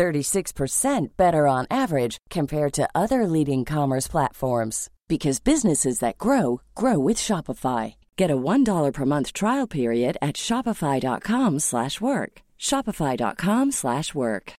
36% 0.00 1.08
better 1.18 1.46
on 1.46 1.66
average 1.70 2.16
compared 2.30 2.72
to 2.72 2.88
other 2.94 3.26
leading 3.26 3.66
commerce 3.66 4.08
platforms 4.08 4.88
because 5.08 5.40
businesses 5.40 5.98
that 5.98 6.16
grow 6.16 6.62
grow 6.74 6.98
with 6.98 7.18
Shopify. 7.18 7.96
Get 8.16 8.30
a 8.30 8.36
$1 8.36 8.92
per 8.94 9.04
month 9.04 9.34
trial 9.34 9.66
period 9.66 10.16
at 10.22 10.36
shopify.com/work. 10.36 12.32
shopify.com/work. 12.58 14.52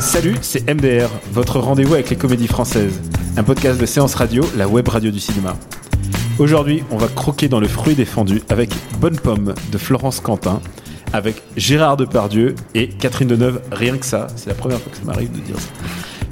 Salut, 0.00 0.38
c'est 0.42 0.68
MDR, 0.68 1.10
votre 1.32 1.58
rendez-vous 1.60 1.94
avec 1.94 2.10
les 2.10 2.16
comédies 2.16 2.48
françaises, 2.48 3.00
un 3.36 3.44
podcast 3.44 3.80
de 3.80 3.86
séance 3.86 4.14
radio, 4.14 4.44
la 4.56 4.66
web 4.66 4.88
radio 4.88 5.10
du 5.10 5.20
cinéma. 5.20 5.56
Aujourd'hui, 6.38 6.84
on 6.92 6.96
va 6.98 7.08
croquer 7.08 7.48
dans 7.48 7.58
le 7.58 7.66
fruit 7.66 7.94
défendu 7.96 8.42
avec 8.48 8.70
Bonne 9.00 9.16
Pomme 9.18 9.54
de 9.72 9.78
Florence 9.78 10.20
Quentin, 10.20 10.60
avec 11.12 11.42
Gérard 11.56 11.96
Depardieu 11.96 12.54
et 12.76 12.88
Catherine 12.88 13.26
Deneuve, 13.26 13.60
rien 13.72 13.96
que 13.96 14.06
ça, 14.06 14.28
c'est 14.36 14.48
la 14.48 14.54
première 14.54 14.78
fois 14.78 14.92
que 14.92 14.98
ça 14.98 15.04
m'arrive 15.04 15.32
de 15.32 15.38
dire 15.40 15.58
ça. 15.58 15.68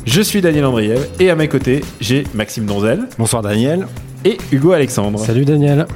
Je 0.05 0.21
suis 0.23 0.41
Daniel 0.41 0.67
Andriev 0.67 1.09
et 1.19 1.29
à 1.31 1.35
mes 1.35 1.49
côtés, 1.49 1.83
j'ai 2.01 2.23
Maxime 2.35 2.67
Donzel. 2.67 3.09
Bonsoir 3.19 3.43
Daniel. 3.43 3.89
Et 4.25 4.39
Hugo 4.53 4.71
Alexandre. 4.73 5.19
Salut 5.19 5.45
Daniel. 5.45 5.87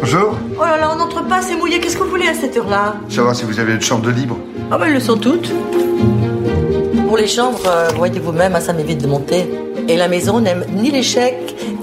Bonjour, 0.00 0.36
Oh 0.58 0.64
là 0.64 0.78
là, 0.78 0.90
on 0.92 0.96
n'entre 0.98 1.26
pas, 1.28 1.42
c'est 1.42 1.56
mouillé. 1.56 1.78
Qu'est-ce 1.78 1.96
que 1.96 2.02
vous 2.02 2.10
voulez 2.10 2.26
à 2.26 2.34
cette 2.34 2.56
heure-là? 2.56 2.96
Savoir 3.08 3.36
si 3.36 3.44
vous 3.44 3.60
avez 3.60 3.74
une 3.74 3.80
chambre 3.80 4.04
de 4.04 4.10
libre. 4.10 4.36
Ah 4.70 4.78
ben, 4.78 4.86
elles 4.86 4.94
le 4.94 5.00
sont 5.00 5.16
toutes. 5.16 5.52
Pour 7.12 7.18
les 7.18 7.28
chambres, 7.28 7.60
euh, 7.66 7.88
voyez 7.98 8.18
vous-même, 8.20 8.56
hein, 8.56 8.60
ça 8.62 8.72
m'évite 8.72 9.02
de 9.02 9.06
monter. 9.06 9.46
Et 9.86 9.98
la 9.98 10.08
maison 10.08 10.40
n'aime 10.40 10.64
ni 10.72 10.90
l'échec, 10.90 11.34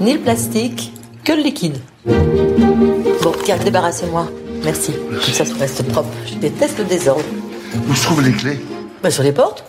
ni 0.02 0.13
le 0.13 0.19
plastique, 0.19 0.91
que 1.23 1.33
le 1.33 1.44
liquide. 1.44 1.77
Bon, 3.21 3.31
tiens, 3.44 3.58
débarrassez-moi. 3.63 4.27
Merci. 4.63 4.91
Comme 4.91 5.21
ça, 5.21 5.45
ça 5.45 5.53
reste 5.59 5.83
propre. 5.83 6.09
Je 6.25 6.33
déteste 6.33 6.80
le 6.80 6.86
désordre. 6.86 7.21
Où 7.88 7.94
se 7.94 8.05
trouvent 8.05 8.23
les 8.23 8.31
clés 8.31 8.59
Ben, 9.03 9.11
sur 9.11 9.21
les 9.21 9.31
portes. 9.31 9.63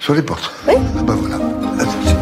Sur 0.00 0.12
les 0.12 0.22
portes. 0.22 0.50
Oui. 0.66 0.74
Ah 0.98 1.02
bah 1.04 1.14
voilà. 1.20 1.36
Attention. 1.78 2.16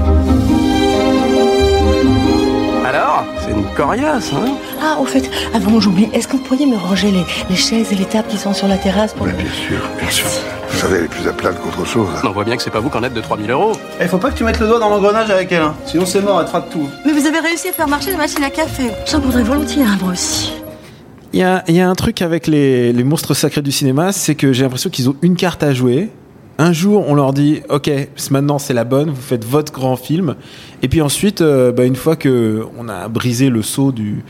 Alors 2.85 3.25
C'est 3.41 3.53
une 3.53 3.65
coriace, 3.75 4.31
hein? 4.35 4.53
Ah, 4.79 4.99
au 5.01 5.07
fait, 5.07 5.31
avant 5.55 5.81
j'oublie, 5.81 6.11
est-ce 6.13 6.29
que 6.29 6.37
vous 6.37 6.43
pourriez 6.43 6.67
me 6.67 6.77
ranger 6.77 7.13
les, 7.13 7.25
les 7.49 7.57
chaises 7.57 7.93
et 7.93 7.95
les 7.95 8.05
tables 8.05 8.29
qui 8.29 8.37
sont 8.37 8.53
sur 8.53 8.69
la 8.69 8.77
terrasse 8.77 9.15
pour... 9.15 9.25
Mais 9.25 9.33
bien 9.33 9.51
sûr, 9.51 9.81
bien 9.99 10.11
sûr. 10.11 10.27
Vous 10.73 10.79
savez, 10.79 10.97
elle 10.99 11.05
est 11.05 11.09
plus 11.09 11.29
à 11.29 11.33
plaindre 11.33 11.59
qu'autre 11.61 11.87
chose. 11.87 12.09
hein. 12.17 12.21
On 12.29 12.33
voit 12.33 12.45
bien 12.45 12.57
que 12.57 12.63
c'est 12.63 12.71
pas 12.71 12.81
vous 12.81 12.89
qu'en 12.89 13.03
êtes 13.03 13.15
de 13.15 13.21
3000 13.21 13.51
euros. 13.51 13.73
Eh, 14.01 14.07
faut 14.09 14.19
pas 14.19 14.31
que 14.31 14.37
tu 14.39 14.45
mettes 14.45 14.59
le 14.61 14.67
doigt 14.67 14.79
dans 14.79 14.89
l'engrenage 14.89 15.31
avec 15.31 15.53
elle, 15.53 15.63
hein. 15.63 15.75
sinon 15.87 16.07
c'est 16.07 16.21
mort, 16.21 16.41
elle 16.41 16.47
fera 16.47 16.61
de 16.63 16.71
tout. 16.71 16.89
Mais 17.05 17.13
vous 17.13 17.27
avez 17.27 17.39
réussi 17.39 17.69
à 17.69 17.73
faire 17.73 17.89
marcher 17.89 18.11
la 18.11 18.17
machine 18.17 18.43
à 18.43 18.51
café. 18.51 18.91
J'en 19.11 19.21
voudrais 19.21 19.43
volontiers 19.43 19.85
un, 19.85 19.97
moi 20.03 20.13
aussi. 20.13 20.53
Il 21.33 21.41
y 21.41 21.43
a, 21.45 21.63
il 21.69 21.75
y 21.75 21.81
a 21.81 21.89
un 21.89 21.95
truc 21.95 22.21
avec 22.21 22.47
les, 22.47 22.93
les 22.93 23.05
monstres 23.05 23.33
sacrés 23.35 23.63
du 23.63 23.73
cinéma, 23.73 24.13
c'est 24.13 24.35
que 24.35 24.53
j'ai 24.53 24.65
l'impression 24.65 24.91
qu'ils 24.91 25.09
ont 25.09 25.17
une 25.23 25.37
carte 25.37 25.63
à 25.63 25.73
jouer. 25.73 26.11
Un 26.63 26.73
jour, 26.73 27.05
on 27.09 27.17
leur 27.17 27.33
dit, 27.33 27.61
ok, 27.71 27.91
maintenant 28.31 28.61
c'est 28.61 28.73
la 28.73 28.85
bonne, 28.85 29.11
vous 29.11 29.21
faites 29.21 29.45
votre 29.45 29.73
grand 29.73 29.97
film. 29.97 30.37
Et 30.81 30.87
puis 30.87 31.01
ensuite, 31.01 31.41
euh, 31.41 31.73
bah, 31.73 31.85
une 31.85 31.97
fois 31.97 32.15
que 32.15 32.65
on 32.79 32.89
a 32.89 33.09
brisé 33.09 33.51
le 33.51 33.63
sceau 33.63 33.91
du, 33.91 34.23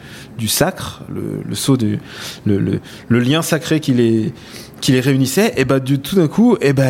sacre, 0.49 1.03
le, 1.11 1.43
du, 1.77 3.21
lien 3.21 3.43
sacré 3.43 3.81
qui 3.81 3.93
les, 3.93 5.01
réunissait, 5.01 5.53
et 5.59 5.67
bah 5.67 5.79
du 5.79 5.99
tout 5.99 6.17
d'un 6.17 6.27
coup, 6.27 6.57
bah 6.75 6.85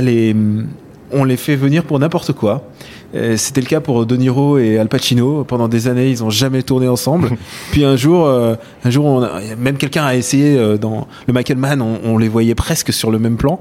on 1.10 1.24
les 1.24 1.36
fait 1.36 1.56
venir 1.56 1.82
pour 1.82 1.98
n'importe 1.98 2.30
quoi. 2.34 2.70
Euh, 3.14 3.36
C'était 3.36 3.60
le 3.60 3.66
cas 3.66 3.80
pour 3.80 4.06
De 4.06 4.16
Niro 4.16 4.58
et 4.58 4.78
Al 4.78 4.88
Pacino. 4.88 5.44
Pendant 5.44 5.68
des 5.68 5.88
années, 5.88 6.08
ils 6.10 6.24
ont 6.24 6.30
jamais 6.30 6.62
tourné 6.62 6.88
ensemble. 6.88 7.30
Puis 7.72 7.84
un 7.84 7.96
jour, 7.96 8.26
euh, 8.26 8.54
un 8.84 8.90
jour, 8.90 9.04
on 9.04 9.22
a- 9.22 9.40
même 9.58 9.76
quelqu'un 9.76 10.04
a 10.04 10.14
essayé 10.14 10.56
euh, 10.58 10.76
dans 10.78 11.06
le 11.26 11.32
Michael 11.32 11.58
Mann, 11.58 11.82
on, 11.82 11.98
on 12.04 12.18
les 12.18 12.28
voyait 12.28 12.54
presque 12.54 12.92
sur 12.92 13.10
le 13.10 13.18
même 13.18 13.36
plan. 13.36 13.60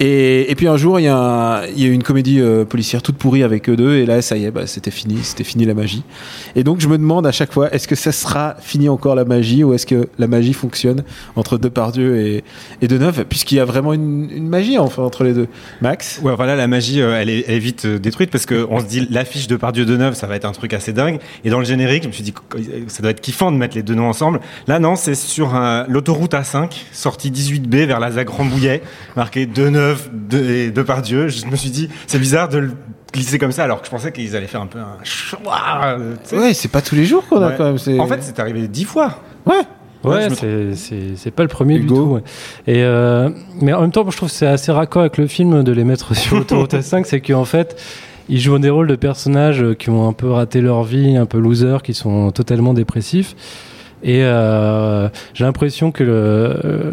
Et, 0.00 0.50
et 0.50 0.54
puis 0.54 0.68
un 0.68 0.76
jour, 0.76 1.00
il 1.00 1.04
y 1.04 1.08
a, 1.08 1.16
un- 1.16 1.66
il 1.66 1.80
y 1.80 1.84
a 1.84 1.88
eu 1.88 1.92
une 1.92 2.02
comédie 2.02 2.40
euh, 2.40 2.64
policière 2.64 3.02
toute 3.02 3.16
pourrie 3.16 3.42
avec 3.42 3.68
eux 3.68 3.76
deux. 3.76 3.96
Et 3.96 4.06
là, 4.06 4.22
ça 4.22 4.36
y 4.36 4.44
est, 4.44 4.50
bah, 4.50 4.66
c'était 4.66 4.90
fini, 4.90 5.18
c'était 5.22 5.44
fini 5.44 5.64
la 5.64 5.74
magie. 5.74 6.02
Et 6.56 6.64
donc, 6.64 6.80
je 6.80 6.88
me 6.88 6.98
demande 6.98 7.26
à 7.26 7.32
chaque 7.32 7.52
fois, 7.52 7.72
est-ce 7.74 7.88
que 7.88 7.94
ça 7.96 8.12
sera 8.12 8.56
fini 8.60 8.88
encore 8.88 9.14
la 9.14 9.24
magie 9.24 9.64
ou 9.64 9.74
est-ce 9.74 9.86
que 9.86 10.08
la 10.18 10.26
magie 10.26 10.52
fonctionne 10.52 11.02
entre 11.36 11.58
Depardieu 11.58 12.18
et, 12.20 12.44
et 12.80 12.88
Deneuve, 12.88 13.24
puisqu'il 13.28 13.56
y 13.56 13.60
a 13.60 13.64
vraiment 13.64 13.92
une, 13.92 14.30
une 14.30 14.48
magie 14.48 14.78
enfin 14.78 15.02
entre 15.02 15.24
les 15.24 15.32
deux. 15.34 15.48
Max? 15.80 16.20
Ouais, 16.22 16.34
voilà, 16.36 16.56
la 16.56 16.66
magie, 16.68 17.00
elle, 17.00 17.28
est, 17.30 17.44
elle 17.48 17.54
est 17.54 17.58
vite 17.58 17.86
détruite 17.86 18.30
parce 18.30 18.46
que 18.46 18.66
on 18.70 18.80
se 18.80 18.84
dit 19.00 19.08
l'affiche 19.10 19.46
de 19.48 19.56
Pardieu 19.56 19.84
de 19.84 19.96
Neuve, 19.96 20.14
ça 20.14 20.26
va 20.26 20.36
être 20.36 20.44
un 20.44 20.52
truc 20.52 20.72
assez 20.74 20.92
dingue. 20.92 21.18
Et 21.44 21.50
dans 21.50 21.58
le 21.58 21.64
générique, 21.64 22.02
je 22.04 22.08
me 22.08 22.12
suis 22.12 22.22
dit, 22.22 22.32
ça 22.88 23.02
doit 23.02 23.10
être 23.10 23.20
kiffant 23.20 23.50
de 23.50 23.56
mettre 23.56 23.74
les 23.76 23.82
deux 23.82 23.94
noms 23.94 24.08
ensemble. 24.08 24.40
Là, 24.66 24.78
non, 24.78 24.94
c'est 24.96 25.14
sur 25.14 25.54
un- 25.54 25.84
l'autoroute 25.88 26.32
A5, 26.34 26.70
sortie 26.92 27.30
18B 27.30 27.86
vers 27.86 27.98
la 28.00 28.10
Zac-Rambouillet, 28.12 28.82
marqué 29.16 29.46
De 29.46 29.68
Neuve 29.68 30.08
de, 30.12 30.38
et 30.38 30.70
Depardieu. 30.70 31.28
Je 31.28 31.46
me 31.46 31.56
suis 31.56 31.70
dit, 31.70 31.88
c'est 32.06 32.18
bizarre 32.18 32.48
de 32.48 32.58
le 32.58 32.72
glisser 33.12 33.38
comme 33.38 33.52
ça 33.52 33.64
alors 33.64 33.80
que 33.80 33.86
je 33.86 33.90
pensais 33.90 34.10
qu'ils 34.12 34.34
allaient 34.36 34.46
faire 34.46 34.62
un 34.62 34.66
peu 34.66 34.78
un 34.78 34.96
euh. 35.98 36.14
Ouais, 36.32 36.54
c'est 36.54 36.68
pas 36.70 36.80
tous 36.82 36.94
les 36.94 37.04
jours 37.04 37.26
qu'on 37.28 37.42
a 37.42 37.48
Ouais. 37.48 37.54
quand 37.58 37.64
même. 37.64 37.78
c'est- 37.78 37.98
En 37.98 38.06
fait, 38.06 38.22
c'est 38.22 38.38
arrivé 38.40 38.68
dix 38.68 38.84
fois. 38.84 39.18
ouais. 39.46 39.54
Ouais, 40.04 40.16
Ouais, 40.16 40.28
c'est- 40.34 40.74
c'est 40.74 41.02
c'est 41.16 41.30
pas 41.30 41.44
le 41.44 41.48
premier 41.48 41.76
Hugo. 41.76 41.94
du 41.94 42.00
tout. 42.00 42.06
ouais. 42.14 42.22
Et 42.66 42.82
euh, 42.82 43.30
mais 43.60 43.72
en 43.72 43.82
même 43.82 43.92
temps, 43.92 44.04
je 44.10 44.16
trouve 44.16 44.28
que 44.30 44.34
c'est 44.34 44.48
assez 44.48 44.72
raccord 44.72 45.02
avec 45.02 45.16
le 45.16 45.28
film 45.28 45.62
de 45.62 45.70
les 45.70 45.84
mettre 45.84 46.16
sur 46.16 46.38
Autoroute 46.38 46.74
A5, 46.74 47.04
c'est 47.04 47.20
qu'en 47.20 47.44
fait, 47.44 47.80
ils 48.32 48.40
jouent 48.40 48.58
des 48.58 48.70
rôles 48.70 48.88
de 48.88 48.96
personnages 48.96 49.64
qui 49.78 49.90
ont 49.90 50.08
un 50.08 50.12
peu 50.12 50.28
raté 50.30 50.60
leur 50.60 50.82
vie, 50.82 51.16
un 51.16 51.26
peu 51.26 51.38
losers, 51.38 51.82
qui 51.82 51.94
sont 51.94 52.30
totalement 52.32 52.74
dépressifs. 52.74 53.36
Et 54.04 54.24
euh, 54.24 55.08
j'ai 55.34 55.44
l'impression 55.44 55.92
que 55.92 56.02
le, 56.02 56.12
euh, 56.12 56.90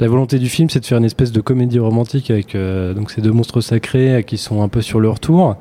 la 0.00 0.08
volonté 0.08 0.38
du 0.40 0.48
film, 0.48 0.68
c'est 0.70 0.80
de 0.80 0.86
faire 0.86 0.98
une 0.98 1.04
espèce 1.04 1.30
de 1.30 1.40
comédie 1.40 1.78
romantique 1.78 2.30
avec 2.32 2.54
euh, 2.56 2.94
donc 2.94 3.12
ces 3.12 3.20
deux 3.20 3.30
monstres 3.30 3.60
sacrés 3.60 4.24
qui 4.26 4.38
sont 4.38 4.60
un 4.62 4.68
peu 4.68 4.80
sur 4.82 4.98
leur 4.98 5.20
tour. 5.20 5.56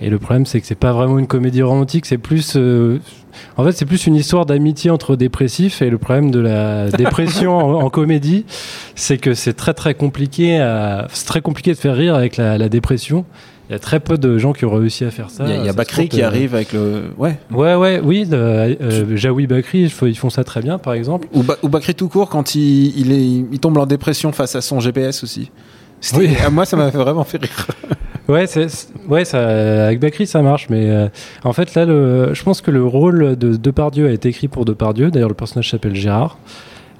Et 0.00 0.10
le 0.10 0.18
problème, 0.18 0.44
c'est 0.46 0.60
que 0.60 0.66
c'est 0.66 0.74
pas 0.78 0.92
vraiment 0.92 1.18
une 1.18 1.26
comédie 1.26 1.62
romantique, 1.62 2.04
c'est 2.06 2.18
plus, 2.18 2.56
en 3.56 3.64
fait, 3.64 3.72
c'est 3.72 3.86
plus 3.86 4.06
une 4.06 4.14
histoire 4.14 4.44
d'amitié 4.44 4.90
entre 4.90 5.16
dépressifs. 5.16 5.80
Et 5.80 5.88
le 5.88 5.96
problème 5.98 6.30
de 6.30 6.38
la 6.38 6.90
dépression 6.98 7.56
en, 7.56 7.82
en 7.82 7.88
comédie, 7.90 8.44
c'est 8.94 9.16
que 9.16 9.32
c'est 9.32 9.54
très 9.54 9.72
très 9.74 9.94
compliqué, 9.94 10.58
à- 10.58 11.08
c'est 11.12 11.26
très 11.26 11.40
compliqué 11.40 11.72
de 11.72 11.78
faire 11.78 11.96
rire 11.96 12.14
avec 12.14 12.36
la, 12.36 12.58
la 12.58 12.68
dépression. 12.68 13.24
Il 13.68 13.72
y 13.72 13.74
a 13.74 13.78
très 13.80 13.98
peu 13.98 14.16
de 14.16 14.38
gens 14.38 14.52
qui 14.52 14.64
ont 14.64 14.70
réussi 14.74 15.04
à 15.04 15.10
faire 15.10 15.28
ça. 15.30 15.44
Il 15.44 15.50
y 15.50 15.58
a, 15.58 15.64
y 15.64 15.68
a 15.68 15.72
Bakri 15.72 16.08
qui 16.08 16.22
euh, 16.22 16.26
arrive 16.28 16.54
avec 16.54 16.72
le. 16.72 17.10
Ouais. 17.18 17.36
Ouais, 17.50 17.74
ouais, 17.74 18.00
oui. 18.02 18.24
euh, 18.32 19.16
Jaoui 19.16 19.46
Bakri, 19.48 19.90
ils 20.02 20.14
font- 20.16 20.30
ça 20.30 20.44
très 20.44 20.62
bien, 20.62 20.78
par 20.78 20.92
exemple. 20.94 21.26
Ou, 21.32 21.42
Ba- 21.42 21.56
ou 21.62 21.68
Bakri 21.68 21.94
tout 21.96 22.08
court 22.08 22.28
quand 22.28 22.54
il, 22.54 22.96
il, 22.98 23.10
est, 23.12 23.44
il 23.52 23.58
tombe 23.58 23.76
en 23.78 23.86
dépression 23.86 24.30
face 24.30 24.54
à 24.54 24.60
son 24.60 24.78
GPS 24.78 25.24
aussi. 25.24 25.50
Oui. 26.16 26.30
à 26.44 26.50
Moi, 26.50 26.64
ça 26.64 26.76
m'a 26.76 26.90
vraiment 26.90 27.24
fait 27.24 27.38
rire. 27.38 27.66
Ouais, 28.28 28.46
ouais, 29.08 29.24
ça, 29.24 29.84
avec 29.86 30.00
Bakri 30.00 30.26
ça 30.26 30.42
marche, 30.42 30.66
mais 30.68 30.90
euh, 30.90 31.06
en 31.44 31.52
fait 31.52 31.76
là, 31.76 31.84
le, 31.86 32.34
je 32.34 32.42
pense 32.42 32.60
que 32.60 32.72
le 32.72 32.84
rôle 32.84 33.36
de 33.36 33.54
Depardieu 33.54 34.08
a 34.08 34.10
été 34.10 34.30
écrit 34.30 34.48
pour 34.48 34.64
Depardieu. 34.64 35.12
D'ailleurs, 35.12 35.28
le 35.28 35.36
personnage 35.36 35.70
s'appelle 35.70 35.94
Gérard. 35.94 36.36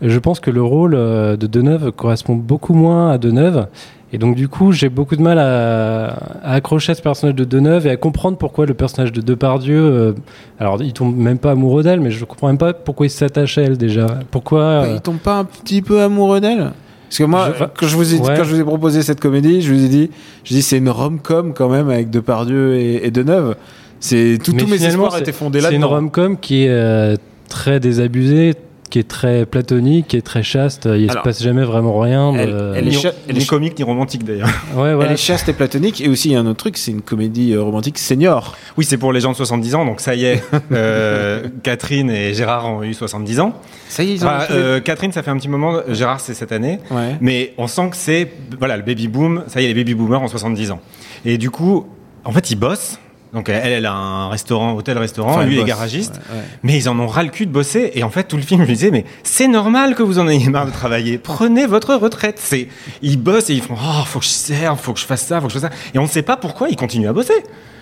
Je 0.03 0.19
pense 0.21 0.39
que 0.39 0.53
le 0.53 0.63
rôle 0.63 0.93
de 0.93 1.47
Deneuve 1.49 1.91
correspond 1.91 2.37
beaucoup 2.37 2.75
moins 2.75 3.11
à 3.11 3.19
Deneuve. 3.19 3.67
Et 4.13 4.19
donc 4.19 4.37
du 4.37 4.47
coup, 4.49 4.71
j'ai 4.73 4.89
beaucoup 4.89 5.17
de 5.17 5.23
mal 5.23 5.39
à, 5.39 6.07
à 6.45 6.53
accrocher 6.55 6.93
à 6.93 6.95
ce 6.95 7.03
personnage 7.03 7.35
de 7.35 7.45
Deneuve 7.45 7.87
et 7.89 7.91
à 7.91 7.97
comprendre 7.97 8.39
pourquoi 8.39 8.65
le 8.65 8.75
personnage 8.75 9.13
de 9.13 9.21
Depardieu. 9.21 9.79
euh, 9.81 10.13
alors, 10.61 10.81
il 10.83 10.93
tombe 10.93 11.17
même 11.17 11.39
pas 11.39 11.51
amoureux 11.51 11.83
d'elle, 11.83 12.01
mais 12.01 12.11
je 12.13 12.25
comprends 12.25 12.47
même 12.47 12.59
pas 12.59 12.73
pourquoi 12.73 13.07
il 13.07 13.11
s'attache 13.11 13.59
à 13.59 13.63
elle 13.63 13.77
déjà. 13.77 14.07
Pourquoi 14.31 14.61
euh, 14.63 14.93
Il 14.95 15.01
tombe 15.01 15.19
pas 15.19 15.39
un 15.39 15.45
petit 15.45 15.83
peu 15.83 16.01
amoureux 16.03 16.41
d'elle? 16.41 16.71
Parce 17.09 17.19
que 17.19 17.25
moi, 17.25 17.53
Je- 17.59 17.65
quand, 17.65 17.87
je 17.87 17.97
vous 17.97 18.15
ai, 18.15 18.19
Ouais. 18.21 18.35
quand 18.37 18.45
je 18.45 18.55
vous 18.55 18.61
ai 18.61 18.65
proposé 18.65 19.03
cette 19.03 19.21
comédie, 19.21 19.61
je 19.63 19.73
vous 19.75 19.85
ai 19.85 19.89
dit, 19.89 20.11
je 20.45 20.55
dis 20.55 20.63
c'est 20.63 20.79
une 20.79 20.89
rom-com 20.89 21.53
quand 21.55 21.69
même 21.69 21.89
avec 21.91 22.11
Depardieu 22.11 22.75
et, 22.77 23.07
et 23.07 23.11
Deneuve. 23.11 23.57
C'est 24.01 24.39
tout, 24.43 24.53
tous 24.53 24.67
mes 24.69 24.85
espoirs 24.85 25.17
étaient 25.19 25.33
fondés 25.33 25.61
là. 25.61 25.69
C'est 25.71 25.77
une 25.77 25.85
rom-com 25.85 26.37
qui 26.39 26.65
est 26.65 26.69
euh, 26.71 27.17
très 27.49 27.81
désabusée, 27.81 28.55
qui 28.89 28.99
est 28.99 29.09
très 29.09 29.47
platonique, 29.47 30.09
qui 30.09 30.17
est 30.17 30.23
très 30.23 30.43
chaste. 30.43 30.87
Il 30.93 31.11
Alors, 31.11 31.23
se 31.23 31.29
passe 31.29 31.43
jamais 31.43 31.65
vraiment 31.65 31.99
rien. 31.99 32.33
de- 32.33 32.39
elle- 32.77 32.87
est 32.87 32.91
Ni, 32.91 32.93
cha- 32.93 33.13
elle 33.29 33.37
est 33.37 33.41
ni 33.41 33.47
comique 33.47 33.79
ni 33.79 33.85
romantique 33.85 34.25
d'ailleurs. 34.25 34.49
Ouais, 34.75 34.95
voilà. 34.95 35.07
Elle 35.07 35.13
est 35.13 35.17
chaste 35.17 35.49
et 35.49 35.53
platonique. 35.53 36.01
Et 36.01 36.09
aussi, 36.09 36.29
il 36.29 36.33
y 36.33 36.37
a 36.37 36.41
un 36.41 36.47
autre 36.47 36.59
truc, 36.59 36.77
c'est 36.77 36.91
une 36.91 37.03
comédie 37.03 37.53
euh, 37.53 37.63
romantique 37.63 37.99
senior. 37.99 38.55
Oui, 38.77 38.85
c'est 38.85 38.97
pour 38.99 39.13
les 39.13 39.21
gens 39.21 39.33
de 39.33 39.37
70 39.37 39.75
ans, 39.75 39.85
donc 39.85 40.01
ça 40.01 40.15
y 40.15 40.25
est, 40.25 40.43
euh, 40.73 41.49
Catherine 41.63 42.11
et 42.11 42.35
Gérard 42.35 42.67
ont 42.67 42.83
eu 42.83 42.95
70 42.95 43.41
ans. 43.41 43.53
Ça 43.89 44.03
y 44.03 44.11
est, 44.11 44.15
ils 44.15 44.25
ont 44.25 44.29
Enfin, 44.29 44.47
euh, 44.53 44.81
Catherine, 44.81 45.13
ça 45.13 45.23
fait 45.23 45.31
un 45.31 45.37
petit 45.37 45.49
moment, 45.49 45.81
Gérard, 45.89 46.21
c'est 46.21 46.35
cette 46.35 46.53
année. 46.53 46.79
Ouais. 46.91 47.17
Mais 47.21 47.53
on 47.59 47.67
sent 47.67 47.89
que 47.91 47.97
c'est 47.97 48.31
voilà 48.59 48.77
le 48.77 48.83
baby 48.83 49.09
boom. 49.09 49.45
Ça 49.49 49.61
y 49.61 49.65
est, 49.65 49.69
les 49.69 49.75
baby 49.75 49.95
boomers 49.95 50.23
ont 50.23 50.29
70 50.29 50.71
ans. 50.71 50.81
Et 51.25 51.39
du 51.39 51.51
coup, 51.51 51.87
en 52.25 52.33
fait, 52.33 52.51
ils 52.51 52.57
bossent. 52.57 52.99
Donc 53.37 53.51
elle, 53.51 53.71
elle 53.71 53.85
a 53.85 53.93
un 53.93 54.31
restaurant, 54.31 54.73
hôtel-restaurant. 54.73 55.33
Enfin, 55.33 55.45
lui, 55.45 55.57
il 55.57 55.61
est 55.61 55.65
garagiste. 55.65 56.15
Ouais, 56.31 56.39
ouais. 56.39 56.45
Mais 56.63 56.75
ils 56.79 56.89
en 56.89 56.99
ont 56.99 57.07
ras 57.07 57.23
le 57.23 57.29
cul 57.29 57.45
de 57.45 57.53
bosser. 57.53 57.91
Et 57.95 58.03
en 58.03 58.09
fait, 58.09 58.25
tout 58.25 58.37
le 58.37 58.43
film, 58.43 58.63
je 58.63 58.67
lui 58.67 58.73
disais, 58.73 58.91
mais 58.91 59.05
c'est 59.25 59.47
normal 59.47 59.95
que 59.95 60.03
vous 60.03 60.19
en 60.19 60.27
ayez 60.27 60.49
marre 60.49 60.65
de 60.65 60.71
travailler. 60.71 61.19
Prenez 61.19 61.67
votre 61.67 61.95
retraite. 61.97 62.41
C'est, 62.43 62.69
ils 63.03 63.19
bossent 63.19 63.51
et 63.51 63.53
ils 63.53 63.61
font, 63.61 63.77
oh, 63.77 64.05
faut 64.07 64.21
que 64.21 64.25
je 64.25 64.31
serve, 64.31 64.81
faut 64.81 64.95
que 64.95 65.01
je 65.01 65.05
fasse 65.05 65.27
ça, 65.27 65.39
faut 65.39 65.49
que 65.49 65.53
je 65.53 65.59
fasse 65.59 65.71
ça. 65.71 65.77
Et 65.93 65.99
on 65.99 66.05
ne 66.05 66.09
sait 66.09 66.23
pas 66.23 66.39
pourquoi 66.39 66.71
ils 66.71 66.77
continuent 66.77 67.11
à 67.11 67.13
bosser. 67.13 67.35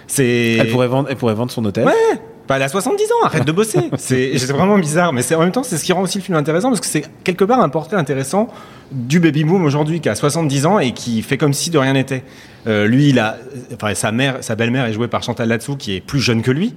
C'est. 0.09 0.57
Elle 0.59 0.71
pourrait 0.71 0.89
vendre, 0.89 1.09
elle 1.09 1.17
pourrait 1.17 1.35
vendre 1.35 1.53
son 1.53 1.65
hôtel. 1.65 1.87
Ouais. 1.87 2.21
Elle 2.49 2.63
a 2.63 2.69
70 2.69 3.05
ans, 3.05 3.25
arrête 3.25 3.47
de 3.47 3.53
bosser. 3.53 3.91
C'est 3.99 4.39
c'est 4.39 4.53
vraiment 4.53 4.79
bizarre, 4.79 5.13
mais 5.13 5.23
c'est 5.23 5.35
en 5.35 5.41
même 5.41 5.53
temps, 5.53 5.63
c'est 5.63 5.79
ce 5.79 5.85
qui 5.85 5.93
rend 5.93 6.03
aussi 6.03 6.19
le 6.19 6.25
film 6.25 6.37
intéressant 6.37 6.69
parce 6.69 6.81
que 6.81 6.87
c'est 6.87 7.05
quelque 7.25 7.45
part 7.45 7.61
un 7.61 7.69
portrait 7.69 7.97
intéressant 7.97 8.49
du 8.93 9.19
baby 9.19 9.45
boom 9.45 9.65
aujourd'hui 9.65 10.01
qui 10.01 10.09
a 10.09 10.15
70 10.15 10.67
ans 10.67 10.79
et 10.79 10.93
qui 10.93 11.23
fait 11.23 11.39
comme 11.39 11.53
si 11.53 11.71
de 11.71 11.79
rien 11.79 11.95
n'était. 11.95 12.23
Euh, 12.67 12.87
lui, 12.87 13.09
il 13.09 13.19
a, 13.19 13.37
enfin, 13.75 13.95
sa 13.95 14.13
mère, 14.13 14.39
sa 14.43 14.57
belle-mère 14.57 14.85
est 14.87 14.93
jouée 14.93 15.09
par 15.09 15.23
Chantal 15.23 15.49
Latsou 15.49 15.77
qui 15.77 15.97
est 15.97 16.01
plus 16.01 16.21
jeune 16.21 16.43
que 16.43 16.51
lui. 16.51 16.75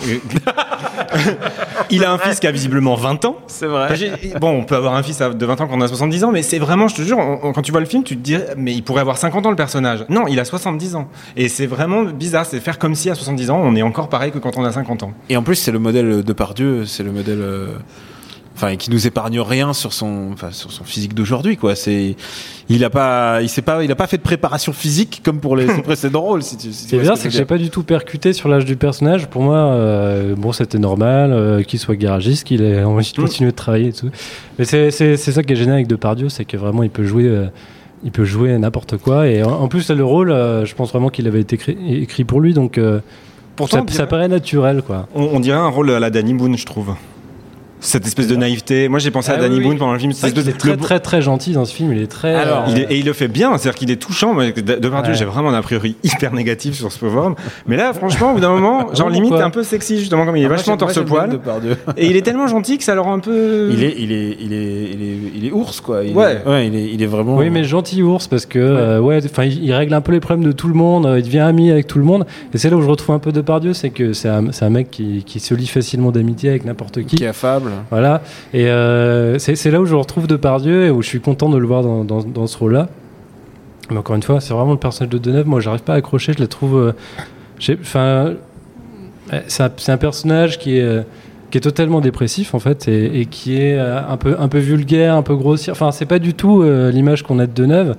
Il 1.90 2.04
a 2.04 2.12
un 2.12 2.18
fils 2.18 2.38
qui 2.40 2.46
a 2.46 2.50
visiblement 2.52 2.94
20 2.94 3.24
ans. 3.24 3.36
C'est 3.46 3.66
vrai. 3.66 3.88
Bon, 4.40 4.50
on 4.50 4.64
peut 4.64 4.76
avoir 4.76 4.94
un 4.94 5.02
fils 5.02 5.18
de 5.18 5.46
20 5.46 5.60
ans 5.60 5.66
quand 5.66 5.76
on 5.76 5.80
a 5.80 5.88
70 5.88 6.24
ans, 6.24 6.32
mais 6.32 6.42
c'est 6.42 6.58
vraiment, 6.58 6.88
je 6.88 6.96
te 6.96 7.02
jure, 7.02 7.18
on- 7.18 7.40
on- 7.42 7.52
quand 7.52 7.62
tu 7.62 7.72
vois 7.72 7.80
le 7.80 7.86
film, 7.86 8.04
tu 8.04 8.16
te 8.16 8.22
dis, 8.22 8.36
mais 8.56 8.72
il 8.72 8.82
pourrait 8.82 9.00
avoir 9.00 9.18
50 9.18 9.44
ans 9.46 9.50
le 9.50 9.56
personnage. 9.56 10.04
Non, 10.08 10.26
il 10.28 10.38
a 10.38 10.44
70 10.44 10.94
ans. 10.96 11.08
Et 11.36 11.48
c'est 11.48 11.66
vraiment 11.66 12.04
bizarre, 12.04 12.46
c'est 12.46 12.60
faire 12.60 12.78
comme 12.78 12.94
si 12.94 13.10
à 13.10 13.14
70 13.14 13.50
ans, 13.50 13.60
on 13.62 13.74
est 13.76 13.82
encore 13.82 14.08
pareil 14.08 14.30
que 14.30 14.38
quand 14.38 14.56
on 14.56 14.64
a 14.64 14.72
50 14.72 15.02
ans. 15.02 15.12
Et 15.28 15.36
en 15.36 15.42
plus, 15.42 15.56
c'est 15.56 15.72
le 15.72 15.78
modèle 15.78 16.22
de 16.22 16.32
Pardieu, 16.32 16.86
c'est 16.86 17.02
le 17.02 17.12
modèle, 17.12 17.40
euh, 17.40 17.66
enfin, 18.62 18.76
qui 18.76 18.90
nous 18.90 19.06
épargne 19.06 19.40
rien 19.40 19.72
sur 19.72 19.92
son, 19.92 20.28
enfin, 20.32 20.50
sur 20.52 20.70
son 20.70 20.84
physique 20.84 21.14
d'aujourd'hui, 21.14 21.56
quoi. 21.56 21.74
C'est, 21.74 22.14
il 22.68 22.84
a 22.84 22.90
pas, 22.90 23.40
il 23.42 23.48
s'est 23.48 23.62
pas, 23.62 23.82
il 23.82 23.90
a 23.90 23.94
pas 23.96 24.06
fait 24.06 24.18
de 24.18 24.22
préparation 24.22 24.72
physique 24.72 25.22
comme 25.24 25.40
pour 25.40 25.56
les 25.56 25.66
précédents 25.82 26.20
rôles. 26.20 26.42
Si 26.42 26.56
tu, 26.56 26.72
si 26.72 26.72
tu 26.72 26.74
Ce 26.84 26.88
qui 26.88 26.94
est 26.94 26.98
vois 26.98 27.02
bizarre, 27.02 27.16
ce 27.16 27.22
c'est 27.22 27.28
que 27.30 27.34
j'ai 27.34 27.44
pas 27.46 27.58
du 27.58 27.70
tout 27.70 27.82
percuté 27.82 28.32
sur 28.32 28.48
l'âge 28.48 28.64
du 28.66 28.76
personnage. 28.76 29.26
Pour 29.28 29.42
moi, 29.42 29.56
euh, 29.56 30.34
bon, 30.36 30.52
c'était 30.52 30.78
normal 30.78 31.32
euh, 31.32 31.62
qu'il 31.62 31.78
soit 31.78 31.96
garagiste, 31.96 32.46
qu'il 32.46 32.62
ait 32.62 32.84
envie 32.84 33.10
de 33.12 33.16
continuer 33.22 33.50
de 33.50 33.56
travailler 33.56 33.88
et 33.88 33.92
tout. 33.92 34.10
Mais 34.58 34.64
c'est 34.66 34.90
c'est- 34.90 35.16
c'est 35.16 35.32
ça 35.32 35.42
qui 35.42 35.54
est 35.54 35.56
génial 35.56 35.76
avec 35.76 35.86
Depardieu, 35.86 36.28
c'est 36.28 36.44
que 36.44 36.56
vraiment, 36.56 36.82
il 36.82 36.90
peut 36.90 37.04
jouer. 37.04 37.24
euh, 37.26 37.46
il 38.02 38.12
peut 38.12 38.24
jouer 38.24 38.56
n'importe 38.58 38.96
quoi 38.96 39.26
et 39.26 39.42
en 39.42 39.50
en 39.50 39.68
plus 39.68 39.90
le 39.90 40.02
rôle, 40.04 40.28
je 40.30 40.74
pense 40.74 40.90
vraiment 40.90 41.10
qu'il 41.10 41.26
avait 41.26 41.40
été 41.42 41.56
écrit, 41.56 41.76
écrit 42.02 42.24
pour 42.24 42.40
lui, 42.40 42.54
donc 42.54 42.80
Pourtant, 43.56 43.84
ça, 43.88 43.94
ça 43.94 44.06
paraît 44.06 44.28
naturel 44.28 44.80
quoi. 44.80 45.06
on, 45.14 45.22
on 45.24 45.38
dirait 45.40 45.58
un 45.58 45.68
rôle 45.68 45.90
à 45.90 46.00
la 46.00 46.08
Danny 46.08 46.32
Boone, 46.32 46.56
je 46.56 46.64
trouve. 46.64 46.94
Cette 47.80 48.06
espèce 48.06 48.26
de 48.28 48.36
naïveté. 48.36 48.88
Moi, 48.88 48.98
j'ai 48.98 49.10
pensé 49.10 49.30
à 49.30 49.34
Ah 49.38 49.40
Danny 49.40 49.56
oui, 49.58 49.64
Boone 49.64 49.78
pendant 49.78 49.92
le 49.94 49.98
film. 49.98 50.12
C'est 50.12 50.32
de- 50.34 50.42
très, 50.52 50.70
le- 50.72 50.76
très 50.76 51.00
très 51.00 51.22
gentil 51.22 51.52
dans 51.52 51.64
ce 51.64 51.74
film. 51.74 51.92
Il 51.92 52.02
est 52.02 52.06
très. 52.06 52.34
Alors, 52.34 52.64
euh, 52.68 52.70
Il 52.70 52.78
est- 52.78 52.86
et 52.90 52.98
il 52.98 53.06
le 53.06 53.12
fait 53.12 53.28
bien, 53.28 53.56
c'est-à-dire 53.56 53.74
qu'il 53.78 53.90
est 53.90 53.96
touchant. 53.96 54.34
De 54.34 54.50
de 54.60 54.74
Depardieu, 54.76 55.12
Ouais. 55.12 55.18
j'ai 55.18 55.24
vraiment 55.24 55.48
un 55.50 55.54
a 55.54 55.62
priori 55.62 55.96
hyper 56.02 56.32
négatif 56.34 56.74
sur 56.74 56.92
ce 56.92 56.98
pauvre 56.98 57.24
homme. 57.24 57.34
Mais 57.66 57.76
là, 57.76 57.92
franchement, 57.94 58.30
au 58.30 58.34
bout 58.34 58.40
d'un 58.40 58.50
moment, 58.50 58.92
genre 58.94 59.08
Oh, 59.10 59.12
limite 59.12 59.32
un 59.32 59.50
peu 59.50 59.62
sexy, 59.62 59.98
justement, 59.98 60.24
comme 60.26 60.36
il 60.36 60.40
est 60.40 60.48
dire. 60.48 60.56
vachement 60.56 60.76
torse 60.76 61.02
poil. 61.04 61.40
Et 61.96 62.06
il 62.06 62.16
est 62.16 62.22
tellement 62.22 62.46
gentil 62.46 62.76
que 62.78 62.84
ça 62.84 62.94
le 62.94 63.00
rend 63.00 63.14
un 63.14 63.18
peu. 63.18 63.70
Il 63.72 63.82
est, 63.82 63.94
il 63.98 64.12
est, 64.12 64.36
il 64.40 64.52
est, 64.52 64.90
il 64.92 65.02
est, 65.02 65.16
il 65.36 65.46
est 65.46 65.52
ours, 65.52 65.80
quoi. 65.80 66.04
Il 66.04 66.14
Ouais. 66.14 66.40
est- 66.44 66.48
ouais, 66.48 66.66
il 66.66 66.74
est, 66.76 66.90
il 66.92 67.02
est 67.02 67.06
vraiment. 67.06 67.36
Oui, 67.36 67.48
mais 67.50 67.64
gentil 67.64 68.02
ours 68.02 68.26
parce 68.28 68.46
que 68.46 68.58
euh, 68.58 69.00
ouais, 69.00 69.20
enfin, 69.24 69.44
il, 69.44 69.64
il 69.64 69.72
règle 69.72 69.94
un 69.94 70.00
peu 70.00 70.12
les 70.12 70.20
problèmes 70.20 70.44
de 70.46 70.52
tout 70.52 70.68
le 70.68 70.74
monde. 70.74 71.06
euh, 71.06 71.18
il 71.18 71.24
devient 71.24 71.38
ami 71.40 71.70
avec 71.70 71.86
tout 71.86 71.98
le 71.98 72.04
monde. 72.04 72.26
Et 72.52 72.58
c'est 72.58 72.68
là 72.70 72.76
où 72.76 72.82
je 72.82 72.88
retrouve 72.88 73.14
un 73.14 73.18
peu 73.18 73.32
Depardieu, 73.32 73.72
c'est 73.72 73.90
que 73.90 74.12
c'est 74.12 74.28
un, 74.28 74.52
c'est 74.52 74.64
un 74.64 74.70
mec 74.70 74.90
qui, 74.90 75.24
qui 75.24 75.40
se 75.40 75.54
lie 75.54 75.66
facilement 75.66 76.10
d'amitié 76.10 76.50
avec 76.50 76.64
n'importe 76.64 77.02
qui. 77.04 77.16
qui 77.16 77.24
est 77.24 77.28
Voilà. 77.90 78.22
Et 78.54 78.66
euh, 78.68 79.38
c'est 79.38 79.70
là 79.70 79.80
où 79.80 79.86
je 79.86 79.94
retrouve 79.94 80.26
Depardieu 80.26 80.86
et 80.86 80.90
où 80.90 81.02
je 81.02 81.08
suis 81.08 81.20
content 81.20 81.48
de 81.48 81.58
le 81.58 81.66
voir 81.66 81.82
dans, 81.82 82.04
dans, 82.04 82.22
dans 82.22 82.46
ce 82.46 82.56
rôle-là. 82.58 82.88
Mais 83.90 83.96
encore 83.98 84.14
une 84.16 84.22
fois, 84.22 84.40
c'est 84.40 84.54
vraiment 84.54 84.72
le 84.72 84.78
personnage 84.78 85.10
de 85.10 85.18
Deneuve. 85.18 85.46
Moi, 85.46 85.60
j'arrive 85.60 85.82
pas 85.82 85.94
à 85.94 85.96
accrocher. 85.96 86.32
Je 86.32 86.38
le 86.40 86.46
trouve. 86.48 86.76
euh, 86.78 86.92
Enfin, 87.80 88.34
euh, 89.32 89.40
c'est 89.48 89.90
un, 89.90 89.96
personnage 89.96 90.58
qui 90.58 90.78
est. 90.78 91.04
qui 91.50 91.58
est 91.58 91.60
totalement 91.60 92.00
dépressif 92.00 92.54
en 92.54 92.58
fait 92.60 92.88
et, 92.88 93.20
et 93.20 93.26
qui 93.26 93.60
est 93.60 93.78
un 93.78 94.16
peu 94.16 94.36
un 94.38 94.48
peu 94.48 94.58
vulgaire, 94.58 95.14
un 95.16 95.22
peu 95.22 95.34
grossier. 95.36 95.70
Enfin, 95.72 95.90
c'est 95.92 96.06
pas 96.06 96.18
du 96.18 96.34
tout 96.34 96.62
euh, 96.62 96.90
l'image 96.90 97.22
qu'on 97.22 97.38
a 97.38 97.46
de 97.46 97.52
Deneuve. 97.52 97.96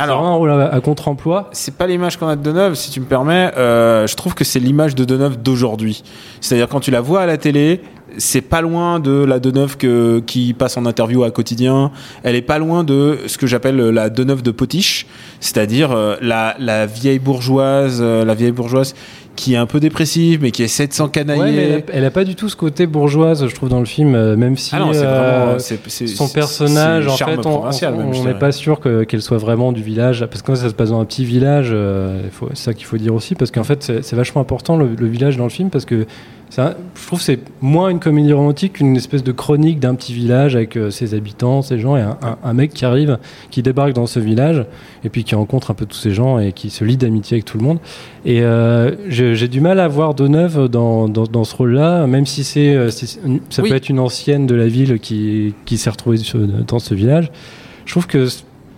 Alors- 0.00 0.24
un 0.26 0.34
rôle 0.34 0.50
à, 0.50 0.66
à 0.74 0.80
contre-emploi. 0.80 1.48
C'est 1.52 1.76
pas 1.76 1.86
l'image 1.86 2.16
qu'on 2.18 2.26
a 2.26 2.34
de 2.36 2.42
Deneuve, 2.42 2.74
si 2.74 2.90
tu 2.90 2.98
me 3.00 3.04
permets. 3.04 3.52
euh, 3.56 4.06
je 4.08 4.16
trouve 4.16 4.34
que 4.34 4.42
c'est 4.44 4.58
l'image 4.58 4.94
de 4.96 5.04
Deneuve 5.04 5.40
d'aujourd'hui. 5.40 6.02
C'est-à-dire 6.40 6.68
quand 6.68 6.80
tu 6.80 6.90
la 6.90 7.00
vois 7.00 7.20
à 7.20 7.26
la 7.26 7.36
télé, 7.36 7.80
c'est 8.18 8.40
pas 8.40 8.60
loin 8.60 9.00
de 9.00 9.10
la 9.24 9.38
Deneuve 9.40 9.76
que, 9.76 10.20
qui 10.26 10.52
passe 10.54 10.76
en 10.76 10.86
interview 10.86 11.24
à 11.24 11.30
quotidien. 11.30 11.90
Elle 12.22 12.36
est 12.36 12.42
pas 12.42 12.58
loin 12.58 12.84
de 12.84 13.18
ce 13.26 13.38
que 13.38 13.46
j'appelle 13.46 13.76
la 13.76 14.10
Deneuve 14.10 14.42
de 14.42 14.50
Potiche, 14.50 15.06
c'est-à-dire 15.40 15.92
euh, 15.92 16.16
la, 16.20 16.54
la 16.58 16.86
vieille 16.86 17.18
bourgeoise, 17.18 17.98
euh, 18.02 18.24
la 18.24 18.34
vieille 18.34 18.52
bourgeoise 18.52 18.94
qui 19.36 19.54
est 19.54 19.56
un 19.56 19.66
peu 19.66 19.80
dépressive 19.80 20.38
mais 20.42 20.52
qui 20.52 20.62
essaie 20.62 20.86
de 20.86 20.92
s'encanailler. 20.92 21.42
Ouais, 21.42 21.54
elle, 21.54 21.72
a, 21.74 21.96
elle 21.98 22.04
a 22.04 22.10
pas 22.12 22.22
du 22.22 22.36
tout 22.36 22.48
ce 22.48 22.54
côté 22.54 22.86
bourgeoise, 22.86 23.44
je 23.48 23.52
trouve, 23.52 23.68
dans 23.68 23.80
le 23.80 23.84
film, 23.84 24.14
euh, 24.14 24.36
même 24.36 24.56
si 24.56 24.70
Ah 24.72 24.78
non, 24.78 24.92
euh, 24.94 25.58
son 25.58 26.28
personnage, 26.28 27.08
en 27.08 27.16
fait, 27.16 27.44
on- 27.44 28.24
n'est 28.24 28.34
pas 28.34 28.52
sûr 28.52 28.78
que- 28.78 29.02
qu'elle 29.02 29.22
soit 29.22 29.38
vraiment 29.38 29.72
du 29.72 29.82
village, 29.82 30.24
parce 30.26 30.42
que 30.42 30.54
ça 30.54 30.68
se 30.68 30.74
passe 30.74 30.90
dans 30.90 31.00
un 31.00 31.04
petit 31.04 31.24
village, 31.24 31.70
euh, 31.72 32.22
c'est 32.52 32.62
ça 32.62 32.74
qu'il 32.74 32.84
faut 32.86 32.96
dire 32.96 33.12
aussi, 33.12 33.34
parce 33.34 33.50
qu'en 33.50 33.64
fait, 33.64 33.82
c'est 34.02 34.14
vachement 34.14 34.40
important 34.40 34.76
le, 34.76 34.88
le 34.96 35.06
village 35.08 35.36
dans 35.36 35.44
le 35.44 35.50
film, 35.50 35.68
parce 35.68 35.84
que 35.84 36.06
un- 36.58 36.74
je 36.94 37.06
trouve 37.06 37.18
que 37.18 37.24
c'est 37.24 37.40
moins 37.60 37.88
une 37.88 37.98
comédie 37.98 38.32
romantique 38.32 38.74
qu'une 38.74 38.94
espèce 38.96 39.24
de 39.24 39.32
chronique 39.32 39.80
d'un 39.80 39.94
petit 39.96 40.12
village 40.14 40.54
avec 40.54 40.76
euh, 40.76 40.90
ses 40.90 41.14
habitants, 41.14 41.62
ses 41.62 41.78
gens, 41.80 41.96
et 41.96 42.00
un, 42.00 42.16
un- 42.22 42.38
un 42.44 42.52
mec 42.52 42.72
qui 42.72 42.84
arrive, 42.84 43.18
qui 43.50 43.62
débarque 43.62 43.92
dans 43.92 44.06
ce 44.06 44.20
village, 44.20 44.64
et 45.04 45.08
puis 45.08 45.24
qui 45.24 45.34
rencontre 45.34 45.70
un 45.70 45.74
peu 45.74 45.84
tous 45.86 45.96
ces 45.96 46.12
gens 46.12 46.38
et 46.38 46.52
qui 46.52 46.70
se 46.70 46.84
lie 46.84 46.96
d'amitié 46.96 47.36
avec 47.36 47.44
tout 47.44 47.58
le 47.58 47.64
monde. 47.64 47.78
Et 48.24 48.42
euh, 48.42 48.92
j'ai 49.08 49.48
du 49.48 49.60
mal 49.60 49.80
à 49.80 49.88
voir 49.88 50.14
Deneuve 50.14 50.68
dans, 50.68 51.08
dans, 51.08 51.24
dans 51.24 51.44
ce 51.44 51.56
rôle-là, 51.56 52.06
même 52.06 52.26
si 52.26 52.44
c'est, 52.44 52.74
euh, 52.76 52.90
ça 52.90 53.62
Oui. 53.62 53.70
peut 53.70 53.74
être 53.76 53.88
une 53.88 53.98
ancienne 54.00 54.46
de 54.46 54.54
la 54.54 54.68
ville 54.68 54.98
qui, 55.00 55.54
qui 55.64 55.76
s'est 55.76 55.90
retrouvée 55.90 56.18
dans 56.66 56.78
ce 56.78 56.94
village. 56.94 57.32
Je 57.84 57.92
trouve 57.92 58.06
que, 58.06 58.26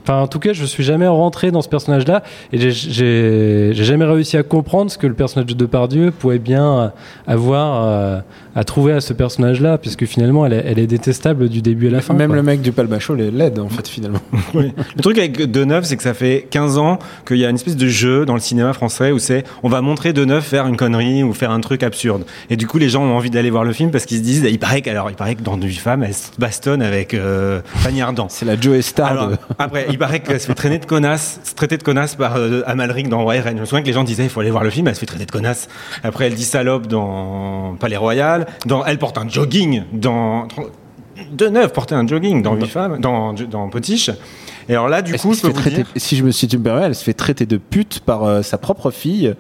enfin, 0.09 0.21
en 0.21 0.27
tout 0.29 0.39
cas, 0.39 0.53
je 0.53 0.65
suis 0.65 0.85
jamais 0.85 1.07
rentré 1.07 1.51
dans 1.51 1.63
ce 1.63 1.69
personnage-là 1.69 2.23
et 2.53 2.59
j'ai- 2.71 3.73
jamais 3.75 4.05
réussi 4.05 4.37
à 4.37 4.43
comprendre 4.43 4.91
ce 4.91 4.99
que 4.99 5.07
le 5.07 5.15
personnage 5.15 5.47
de 5.47 5.55
Depardieu 5.55 6.11
pouvait 6.11 6.39
bien 6.39 6.93
avoir 7.27 7.85
euh, 7.85 8.21
à 8.55 8.65
trouver 8.65 8.93
à 8.93 9.01
ce 9.01 9.13
personnage-là, 9.13 9.79
puisque 9.79 10.07
finalement, 10.07 10.47
elle 10.47 10.53
est, 10.55 10.65
elle 10.67 10.79
est 10.79 10.87
détestable 10.87 11.49
du 11.49 11.61
début 11.63 11.89
à 11.89 11.91
la 11.91 12.01
fin. 12.01 12.15
Même 12.15 12.29
quoi. 12.29 12.37
le 12.37 12.43
mec 12.43 12.63
du 12.63 12.73
Palmachot 12.73 13.15
l'aide 13.15 13.59
en 13.59 13.69
fait 13.69 13.87
finalement. 13.89 14.21
Oui. 14.55 14.73
Le 14.97 15.03
truc 15.03 15.19
avec 15.19 15.51
Deneuve, 15.51 15.85
c'est 15.85 15.97
que 15.97 16.03
ça 16.03 16.15
fait 16.15 16.47
15 16.51 16.79
ans 16.79 16.99
qu'il 17.27 17.37
y 17.39 17.45
a 17.45 17.51
une 17.51 17.57
espèce 17.57 17.77
de 17.77 17.87
jeu 17.89 18.25
dans 18.25 18.35
le 18.35 18.41
cinéma 18.41 18.73
français 18.73 19.13
où 19.13 19.19
c'est 19.19 19.45
on 19.63 19.69
va 19.69 19.81
montrer 19.83 20.13
Deneuve 20.13 20.43
faire 20.43 20.67
une 20.67 20.77
connerie 20.77 21.23
ou 21.23 21.33
faire 21.35 21.51
un 21.51 21.61
truc 21.61 21.83
absurde. 21.83 22.25
Et 22.49 22.57
du 22.57 22.67
coup, 22.67 22.79
les 22.79 22.89
gens 22.89 23.03
ont 23.05 23.15
envie 23.17 23.29
d'aller 23.31 23.51
voir 23.51 23.65
le 23.65 23.73
film 23.73 23.91
parce 23.91 24.07
qu'ils 24.07 24.19
se 24.19 24.23
disent 24.23 24.47
il 24.49 24.59
paraît 24.59 24.81
qu'alors 24.83 25.11
il 25.11 25.17
paraît 25.17 25.35
que 25.35 25.43
dans 25.43 25.57
Nuit 25.57 25.75
femme, 25.75 26.03
elle 26.05 26.15
se 26.15 26.29
bastonne 26.39 26.81
avec 26.81 27.13
euh, 27.13 27.61
Fanny 27.77 28.01
Ardant. 28.01 28.29
C'est 28.31 28.47
la 28.47 28.59
Joe 28.59 28.81
Star. 28.81 29.09
Alors, 29.13 29.29
de- 29.31 29.37
après, 29.59 29.87
il 29.97 29.99
paraît 29.99 30.21
qu'elle 30.21 30.39
se 30.39 30.47
fait 30.47 30.55
traîner 30.55 30.79
de 30.79 30.85
connasse, 30.85 31.41
se 31.43 31.55
traiter 31.55 31.79
de 31.79 31.83
connasse 31.83 32.17
par 32.17 32.37
euh, 32.37 32.61
Amalric 32.67 33.09
dans 33.09 33.23
Roi 33.23 33.37
et 33.37 33.41
Reine. 33.41 33.57
Je 33.57 33.63
me 33.63 33.67
souviens 33.67 33.81
que 33.81 33.87
les 33.87 33.95
gens 33.95 34.05
disaient 34.05 34.25
il 34.25 34.29
faut 34.29 34.41
aller 34.41 34.51
voir 34.51 34.63
le 34.63 34.69
film, 34.69 34.87
elle 34.89 34.95
se 34.95 35.01
fait 35.01 35.07
traiter 35.07 35.25
de 35.25 35.31
connasse. 35.31 35.69
Après, 36.03 36.27
elle 36.27 36.35
dit 36.35 36.45
salope 36.45 36.87
dans 36.87 37.77
Palais 37.81 37.97
Royal. 37.97 38.47
Dans, 38.67 38.85
elle 38.85 38.99
porte 38.99 39.17
un 39.17 39.27
jogging 39.27 39.85
dans. 39.93 40.49
Deneuve 41.33 41.73
portait 41.73 41.95
un 41.95 42.07
jogging 42.07 42.43
dans 42.43 42.55
Huit 42.57 42.67
femmes, 42.67 43.01
dans, 43.01 43.33
dans 43.33 43.71
Potiche. 43.71 44.11
Et 44.69 44.73
alors 44.73 44.89
là, 44.89 45.01
du 45.01 45.15
coup, 45.15 45.33
je 45.33 45.41
peux 45.41 45.49
vous 45.49 45.55
traiter- 45.55 45.77
dire. 45.77 45.87
si 45.97 46.15
je 46.17 46.23
me, 46.25 46.31
si 46.31 46.47
tu 46.47 46.59
me 46.59 46.63
permets, 46.63 46.83
elle 46.85 46.95
se 46.95 47.03
fait 47.05 47.15
traiter 47.15 47.47
de 47.47 47.57
pute 47.57 48.01
par 48.01 48.25
euh, 48.25 48.43
sa 48.43 48.59
propre 48.59 48.91
fille. 48.91 49.35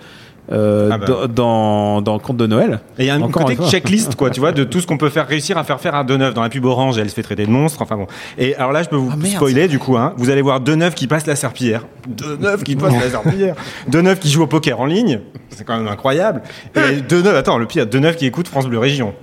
Euh, 0.52 0.90
Ah 0.92 0.98
bah. 0.98 1.06
dans, 1.06 1.26
dans, 1.28 2.02
dans 2.02 2.18
Conte 2.18 2.36
de 2.36 2.46
Noël. 2.46 2.80
Et 2.98 3.04
il 3.04 3.06
y 3.06 3.10
a 3.10 3.14
un 3.14 3.22
Encore 3.22 3.44
côté 3.46 3.56
checklist, 3.68 4.14
quoi, 4.14 4.30
tu 4.30 4.40
vois, 4.40 4.52
de 4.52 4.64
tout 4.64 4.80
ce 4.80 4.86
qu'on 4.86 4.98
peut 4.98 5.08
faire 5.10 5.26
réussir 5.26 5.58
à 5.58 5.64
faire 5.64 5.80
faire 5.80 5.94
à 5.94 6.04
Deneuve. 6.04 6.34
Dans 6.34 6.42
la 6.42 6.48
pub 6.48 6.64
Orange, 6.64 6.98
elle 6.98 7.08
se 7.10 7.14
fait 7.14 7.22
traiter 7.22 7.46
de 7.46 7.50
monstre. 7.50 7.82
Enfin 7.82 7.96
bon. 7.96 8.06
Et 8.38 8.54
alors 8.56 8.72
là, 8.72 8.82
je 8.82 8.88
peux 8.88 8.96
vous 8.96 9.10
Ah, 9.12 9.16
merde, 9.16 9.34
spoiler, 9.34 9.68
du 9.68 9.78
coup, 9.78 9.96
hein. 9.96 10.14
Vous 10.16 10.30
allez 10.30 10.42
voir 10.42 10.60
Deneuve 10.60 10.94
qui 10.94 11.06
passe 11.06 11.26
la 11.26 11.36
serpillière. 11.36 11.84
Deneuve 12.08 12.62
qui 12.62 12.76
passe 12.76 12.94
la 12.94 13.10
serpillière. 13.10 13.54
Deneuve 13.88 14.18
qui 14.18 14.30
joue 14.30 14.42
au 14.42 14.46
poker 14.46 14.80
en 14.80 14.86
ligne. 14.86 15.20
C'est 15.50 15.64
quand 15.64 15.76
même 15.76 15.88
incroyable. 15.88 16.42
Et 16.76 17.00
Deneuve, 17.00 17.36
attends, 17.36 17.58
le 17.58 17.66
pire, 17.66 17.86
Deneuve 17.86 18.16
qui 18.16 18.26
écoute 18.26 18.48
France 18.48 18.66
Bleu 18.66 18.78
Région. 18.78 19.14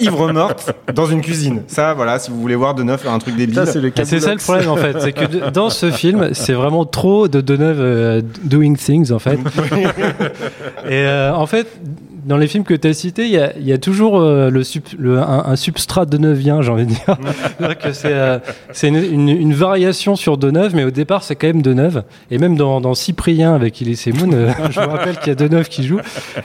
Ivre 0.00 0.32
morte 0.32 0.72
dans 0.94 1.06
une 1.06 1.20
cuisine. 1.20 1.62
Ça, 1.66 1.94
voilà, 1.94 2.18
si 2.18 2.30
vous 2.30 2.40
voulez 2.40 2.54
voir 2.54 2.74
Deneuve 2.74 2.98
faire 3.00 3.12
un 3.12 3.18
truc 3.18 3.36
débile. 3.36 3.54
Ça, 3.54 3.66
c'est 3.66 3.80
le 3.80 3.88
Et 3.88 4.04
C'est 4.04 4.20
ça 4.20 4.32
le 4.32 4.38
problème 4.38 4.68
en 4.68 4.76
fait, 4.76 5.00
c'est 5.00 5.12
que 5.12 5.24
de- 5.24 5.50
dans 5.50 5.70
ce 5.70 5.90
film, 5.90 6.30
c'est 6.32 6.52
vraiment 6.52 6.84
trop 6.84 7.28
de 7.28 7.40
Deneuve 7.40 7.80
euh, 7.80 8.22
doing 8.44 8.74
things 8.74 9.12
en 9.12 9.18
fait. 9.18 9.38
Et 10.88 11.04
euh, 11.04 11.32
en 11.34 11.46
fait, 11.46 11.66
dans 12.28 12.36
les 12.36 12.46
films 12.46 12.62
que 12.64 12.74
tu 12.74 12.86
as 12.86 12.92
cités, 12.92 13.24
il 13.24 13.30
y 13.32 13.38
a, 13.38 13.52
il 13.56 13.66
y 13.66 13.72
a 13.72 13.78
toujours 13.78 14.20
euh, 14.20 14.50
le, 14.50 14.62
sub- 14.62 14.84
le- 14.98 15.18
un, 15.18 15.44
un 15.46 15.56
substrat 15.56 16.04
de 16.06 16.16
neuvien, 16.18 16.62
j'ai 16.62 16.70
envie 16.70 16.86
de 16.86 16.90
dire. 16.90 17.16
C'est 17.92 18.12
euh, 18.12 18.38
une, 18.82 18.96
une- 18.96 19.28
une 19.28 19.54
variation 19.54 20.14
sur 20.14 20.36
Deneuve, 20.38 20.74
mais 20.76 20.84
au 20.84 20.90
départ, 20.90 21.22
c'est 21.22 21.34
quand 21.36 21.46
même 21.48 21.62
Deneuve. 21.62 22.02
Et 22.30 22.38
même 22.38 22.56
dans, 22.56 22.80
dans 22.80 22.94
Cyprien 22.94 23.54
avec 23.54 23.80
Elise 23.82 24.06
Moon, 24.08 24.30
euh, 24.32 24.50
je 24.70 24.78
me 24.80 24.86
rappelle 24.86 25.16
qu'il 25.18 25.28
y 25.28 25.30
a 25.30 25.34
Deneuve 25.34 25.68
qui 25.68 25.84
joue. 25.84 26.00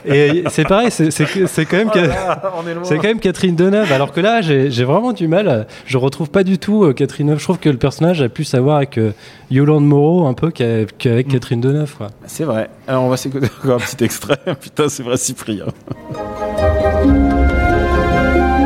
Et 0.06 0.44
c'est 0.48 0.66
pareil, 0.66 0.90
c'est 0.90 1.10
c'est 1.10 1.64
quand 1.66 1.76
même. 1.76 1.90
quand 1.90 3.02
Catherine 3.20 3.54
Deneuve, 3.56 3.92
alors 3.92 4.12
que 4.12 4.20
là, 4.20 4.40
j'ai 4.40 4.84
vraiment 4.84 5.12
du 5.12 5.28
mal. 5.28 5.66
Je 5.86 5.98
retrouve 5.98 6.30
pas 6.30 6.44
du 6.44 6.58
tout 6.58 6.84
euh, 6.84 6.92
Catherine 6.92 7.26
Deneuve. 7.26 7.38
Je 7.40 7.44
trouve 7.44 7.58
que 7.58 7.68
le 7.68 7.76
personnage 7.76 8.22
a 8.22 8.28
plus 8.28 8.52
à 8.54 8.60
voir 8.60 8.78
avec 8.78 8.98
euh, 8.98 9.12
Yolande 9.50 9.86
Moreau 9.86 10.26
un 10.26 10.34
peu 10.34 10.50
qu'avec 10.50 11.28
Catherine 11.28 11.60
Deneuve. 11.60 11.94
C'est 12.26 12.44
vrai. 12.44 12.68
Alors 12.86 13.04
on 13.04 13.08
va 13.08 13.16
s'écouter 13.16 13.48
encore 13.62 13.76
un 13.76 13.84
petit 13.84 14.04
extrait. 14.04 14.38
Putain, 14.60 14.88
c'est 14.88 15.02
vrai, 15.02 15.16
Cyprien. 15.16 15.66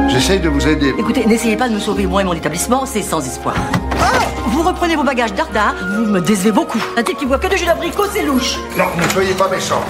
J'essaye 0.09 0.41
de 0.41 0.49
vous 0.49 0.67
aider. 0.67 0.95
Écoutez, 0.99 1.27
n'essayez 1.27 1.57
pas 1.57 1.69
de 1.69 1.75
me 1.75 1.79
sauver, 1.79 2.07
moi 2.07 2.23
et 2.23 2.25
mon 2.25 2.33
établissement, 2.33 2.87
c'est 2.87 3.03
sans 3.03 3.25
espoir. 3.25 3.55
Ah 4.01 4.19
vous 4.47 4.63
reprenez 4.63 4.97
vos 4.97 5.05
bagages 5.05 5.35
dardard, 5.35 5.75
vous 5.95 6.07
me 6.07 6.21
décevez 6.21 6.51
beaucoup. 6.51 6.81
Un 6.97 7.03
type 7.03 7.19
qui 7.19 7.27
boit 7.27 7.39
que 7.39 7.47
de 7.47 7.57
jus 7.57 7.67
d'abricot, 7.67 8.05
c'est 8.11 8.23
louche. 8.25 8.59
Non, 8.77 8.87
ne 8.97 9.09
soyez 9.11 9.35
pas 9.35 9.49
méchant. 9.49 9.83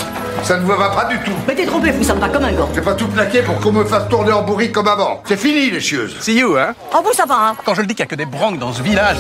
Ça 0.42 0.58
ne 0.58 0.62
vous 0.62 0.76
va 0.76 0.90
pas 0.90 1.04
du 1.06 1.18
tout. 1.20 1.32
Mais 1.46 1.54
détrompez-vous, 1.54 2.02
ça 2.02 2.14
me 2.14 2.20
va 2.20 2.28
comme 2.28 2.44
un 2.44 2.52
gant. 2.52 2.68
J'ai 2.74 2.82
pas 2.82 2.94
tout 2.94 3.06
plaqué 3.06 3.42
pour 3.42 3.58
qu'on 3.60 3.72
me 3.72 3.84
fasse 3.84 4.08
tourner 4.08 4.32
en 4.32 4.42
bourrique 4.42 4.72
comme 4.72 4.88
avant. 4.88 5.22
C'est 5.26 5.38
fini, 5.38 5.70
les 5.70 5.80
chieuses. 5.80 6.16
See 6.20 6.38
you, 6.38 6.56
hein 6.56 6.74
Oh, 6.92 6.98
vous, 7.04 7.12
ça 7.12 7.24
va, 7.24 7.50
hein 7.50 7.56
Quand 7.64 7.74
je 7.74 7.80
le 7.80 7.86
dis 7.86 7.94
qu'il 7.94 8.04
n'y 8.04 8.08
a 8.08 8.10
que 8.10 8.16
des 8.16 8.26
branques 8.26 8.58
dans 8.58 8.72
ce 8.72 8.82
village. 8.82 9.16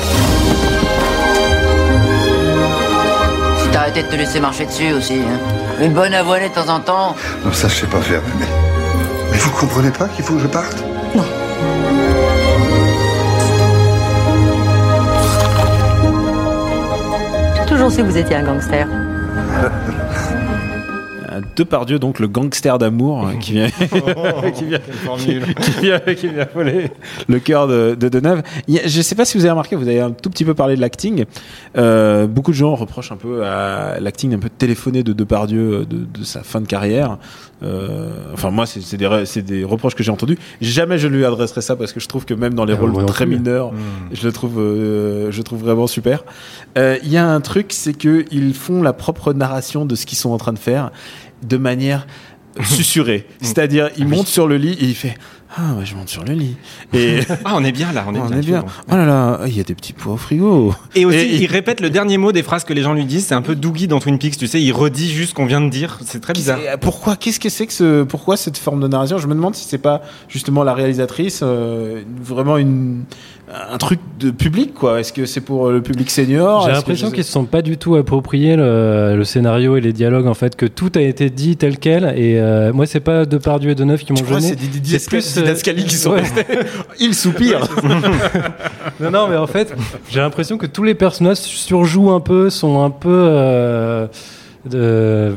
De 3.98 4.02
te 4.04 4.14
laisser 4.14 4.38
marcher 4.38 4.64
dessus 4.64 4.92
aussi, 4.92 5.14
hein. 5.14 5.40
Une 5.80 5.92
bonne 5.92 6.14
avoinée 6.14 6.48
de 6.50 6.54
temps 6.54 6.68
en 6.68 6.78
temps. 6.78 7.16
Non, 7.44 7.52
ça, 7.52 7.66
je 7.66 7.74
sais 7.74 7.86
pas 7.88 8.00
faire, 8.00 8.22
mais... 8.38 8.46
Mais 9.32 9.38
vous 9.38 9.50
comprenez 9.50 9.90
pas 9.90 10.06
qu'il 10.06 10.24
faut 10.24 10.34
que 10.34 10.40
je 10.40 10.46
parte? 10.46 10.76
J'ai 17.56 17.66
toujours 17.66 17.90
su 17.90 17.98
que 17.98 18.02
vous 18.02 18.16
étiez 18.16 18.36
un 18.36 18.44
gangster. 18.44 18.86
De 21.58 21.64
par 21.64 21.86
Dieu, 21.86 21.98
donc 21.98 22.20
le 22.20 22.28
gangster 22.28 22.78
d'amour 22.78 23.26
hein, 23.26 23.36
qui 23.40 23.50
vient, 23.50 23.68
qui 24.54 24.64
vient, 24.64 24.78
qui 25.18 25.80
vient, 25.82 25.98
qui 25.98 26.28
vient 26.28 26.46
voler 26.54 26.92
le 27.26 27.40
cœur 27.40 27.66
de, 27.66 27.96
de 27.98 28.08
Deneuve. 28.08 28.42
Je 28.68 29.02
sais 29.02 29.16
pas 29.16 29.24
si 29.24 29.36
vous 29.36 29.42
avez 29.44 29.50
remarqué, 29.50 29.74
vous 29.74 29.88
avez 29.88 29.98
un 30.00 30.12
tout 30.12 30.30
petit 30.30 30.44
peu 30.44 30.54
parlé 30.54 30.76
de 30.76 30.80
l'acting. 30.80 31.24
Euh, 31.76 32.28
beaucoup 32.28 32.52
de 32.52 32.56
gens 32.56 32.76
reprochent 32.76 33.10
un 33.10 33.16
peu 33.16 33.44
à 33.44 33.98
l'acting 33.98 34.34
un 34.34 34.38
peu 34.38 34.48
téléphoné 34.48 35.02
de 35.02 35.12
Depardieu 35.12 35.84
de, 35.84 36.04
de 36.04 36.24
sa 36.24 36.44
fin 36.44 36.60
de 36.60 36.66
carrière. 36.66 37.18
Euh, 37.62 38.10
enfin 38.32 38.50
moi, 38.50 38.66
c'est 38.66 38.96
des, 38.96 39.64
reproches 39.64 39.94
que 39.94 40.02
j'ai 40.02 40.12
entendus. 40.12 40.38
Jamais 40.60 40.98
je 40.98 41.08
lui 41.08 41.24
adresserai 41.24 41.60
ça 41.60 41.76
parce 41.76 41.92
que 41.92 42.00
je 42.00 42.06
trouve 42.06 42.24
que 42.24 42.34
même 42.34 42.54
dans 42.54 42.64
les 42.64 42.74
Ah, 42.74 42.80
rôles 42.80 43.04
très 43.06 43.26
plus. 43.26 43.36
mineurs, 43.36 43.72
je 44.12 44.26
le 44.26 44.32
trouve, 44.32 44.60
euh, 44.60 45.30
je 45.30 45.42
trouve 45.42 45.60
vraiment 45.60 45.86
super. 45.86 46.24
Euh, 46.76 46.96
Il 47.02 47.10
y 47.10 47.16
a 47.16 47.26
un 47.26 47.40
truc, 47.40 47.72
c'est 47.72 47.94
que 47.94 48.24
ils 48.30 48.54
font 48.54 48.82
la 48.82 48.92
propre 48.92 49.32
narration 49.32 49.84
de 49.84 49.94
ce 49.94 50.06
qu'ils 50.06 50.18
sont 50.18 50.30
en 50.30 50.38
train 50.38 50.52
de 50.52 50.58
faire 50.58 50.90
de 51.42 51.56
manière 51.56 52.06
susurrée. 52.64 53.26
C'est-à-dire, 53.40 53.90
il 53.96 54.06
monte 54.08 54.26
sur 54.26 54.46
le 54.46 54.56
lit 54.56 54.72
et 54.72 54.84
il 54.84 54.94
fait 54.94 55.16
Ah, 55.56 55.74
ouais, 55.78 55.86
je 55.86 55.94
monte 55.94 56.08
sur 56.08 56.24
le 56.24 56.34
lit. 56.34 56.56
Et 56.92 57.20
Ah, 57.44 57.54
on 57.56 57.64
est 57.64 57.72
bien 57.72 57.90
là, 57.92 58.04
on 58.06 58.14
est 58.14 58.18
on 58.20 58.26
bien. 58.26 58.38
est 58.38 58.42
bien. 58.42 58.60
bon. 58.60 58.66
Oh 58.92 58.96
là 58.96 59.06
là, 59.06 59.40
il 59.46 59.56
y 59.56 59.60
a 59.60 59.64
des 59.64 59.74
petits 59.74 59.92
pois 59.94 60.12
au 60.12 60.16
frigo. 60.16 60.74
Et 60.94 61.04
aussi, 61.06 61.16
Et- 61.18 61.36
il 61.42 61.46
répète 61.46 61.80
le 61.80 61.88
dernier 61.90 62.18
mot 62.18 62.32
des 62.32 62.42
phrases 62.42 62.64
que 62.64 62.74
les 62.74 62.82
gens 62.82 62.92
lui 62.92 63.06
disent. 63.06 63.26
C'est 63.26 63.34
un 63.34 63.42
peu 63.42 63.54
Doogie 63.54 63.88
dans 63.88 63.98
Twin 63.98 64.18
Peaks, 64.18 64.36
tu 64.36 64.46
sais. 64.46 64.60
Il 64.60 64.72
redit 64.72 65.08
juste 65.10 65.30
ce 65.30 65.34
qu'on 65.34 65.46
vient 65.46 65.60
de 65.62 65.70
dire. 65.70 65.98
C'est 66.04 66.20
très 66.20 66.32
bizarre. 66.34 66.58
Pourquoi 66.80 67.16
Qu'est-ce 67.16 67.40
que 67.40 67.48
c'est 67.48 67.66
que 67.66 67.72
ce 67.72 68.02
Pourquoi 68.02 68.36
cette 68.36 68.58
forme 68.58 68.80
de 68.80 68.88
narration? 68.88 69.18
Je 69.18 69.26
me 69.26 69.34
demande 69.34 69.54
si 69.54 69.66
c'est 69.66 69.78
pas 69.78 70.02
justement 70.28 70.64
la 70.64 70.74
réalisatrice 70.74 71.40
euh, 71.42 72.02
vraiment 72.22 72.56
une 72.58 73.04
un 73.72 73.78
truc 73.78 73.98
de 74.20 74.30
public 74.30 74.74
quoi. 74.74 75.00
Est-ce 75.00 75.10
que 75.10 75.24
c'est 75.24 75.40
pour 75.40 75.70
le 75.70 75.80
public 75.80 76.10
senior? 76.10 76.66
J'ai 76.66 76.72
l'impression 76.72 77.10
qu'ils 77.10 77.24
se 77.24 77.32
sont 77.32 77.46
pas 77.46 77.62
du 77.62 77.78
tout 77.78 77.94
appropriés 77.96 78.56
le, 78.56 79.14
le 79.16 79.24
scénario 79.24 79.78
et 79.78 79.80
les 79.80 79.94
dialogues 79.94 80.26
en 80.26 80.34
fait, 80.34 80.54
que 80.54 80.66
tout 80.66 80.92
a 80.96 81.00
été 81.00 81.30
dit 81.30 81.56
tel 81.56 81.78
quel. 81.78 82.04
Et 82.14 82.38
euh, 82.38 82.74
moi, 82.74 82.84
c'est 82.84 83.00
pas 83.00 83.24
Depardieu 83.24 83.70
et 83.70 83.74
Deneuve 83.74 84.04
qui 84.04 84.12
m'ont 84.12 84.18
gêné. 84.22 84.54
C'est 84.84 85.08
plus, 85.08 85.37
Scali- 85.38 85.46
Didier 85.46 85.50
euh, 85.50 85.56
Scali 85.56 85.84
qui 85.84 85.96
sont 85.96 86.10
ouais. 86.12 86.20
restés. 86.20 86.44
Il 87.00 87.14
soupire. 87.14 87.60
Non, 89.00 89.10
non, 89.12 89.28
mais 89.28 89.36
en 89.36 89.46
fait, 89.46 89.72
j'ai 90.10 90.18
l'impression 90.18 90.58
que 90.58 90.66
tous 90.66 90.82
les 90.82 90.94
personnages 90.94 91.36
surjouent 91.36 92.10
un 92.10 92.18
peu, 92.20 92.50
sont 92.50 92.82
un 92.82 92.90
peu. 92.90 93.08
euh, 93.12 94.06
de... 94.64 95.36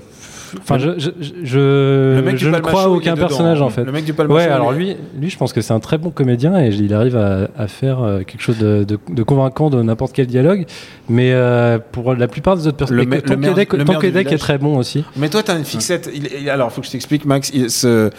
Enfin, 0.60 0.78
je, 0.78 0.92
je, 0.98 1.10
je, 1.44 2.16
Le 2.18 2.22
mec 2.24 2.36
du 2.36 2.46
je 2.46 2.50
ne 2.50 2.60
crois 2.60 2.84
à 2.84 2.88
aucun 2.90 3.16
personnage 3.16 3.62
hein. 3.62 3.66
en 3.66 3.70
fait. 3.70 3.84
Le 3.84 3.92
mec 3.92 4.06
du 4.06 4.12
Ouais, 4.12 4.44
alors 4.44 4.72
lui, 4.72 4.96
lui, 5.20 5.30
je 5.30 5.38
pense 5.38 5.54
que 5.54 5.62
c'est 5.62 5.74
un 5.74 5.80
très 5.80 5.98
bon 5.98 6.10
comédien 6.10 6.60
et 6.60 6.70
il 6.70 6.94
arrive 6.94 7.16
à, 7.18 7.48
à 7.58 7.68
faire 7.68 8.02
euh, 8.02 8.20
quelque 8.24 8.42
chose 8.42 8.58
de, 8.58 8.84
de, 8.84 8.98
de 9.10 9.24
convaincant 9.24 9.70
de 9.70 9.82
n'importe 9.82 10.14
quel 10.14 10.28
dialogue. 10.28 10.66
Mais 11.10 11.32
euh, 11.34 11.80
pour 11.92 12.14
la 12.16 12.28
plupart 12.28 12.56
des 12.58 12.68
autres 12.68 12.78
personnages, 12.78 13.06
Le 13.06 13.10
le 13.10 14.34
est 14.34 14.38
très 14.38 14.58
bon 14.58 14.78
aussi. 14.78 15.04
Mais 15.16 15.30
toi, 15.30 15.44
t'as 15.44 15.58
une 15.58 15.66
fixette. 15.66 16.10
Il, 16.14 16.28
il- 16.42 16.50
alors, 16.50 16.72
faut 16.72 16.82
que 16.82 16.88
je 16.88 16.92
t'explique, 16.92 17.26
Max. 17.26 17.52
Il- 17.54 17.70
ce, 17.70 18.10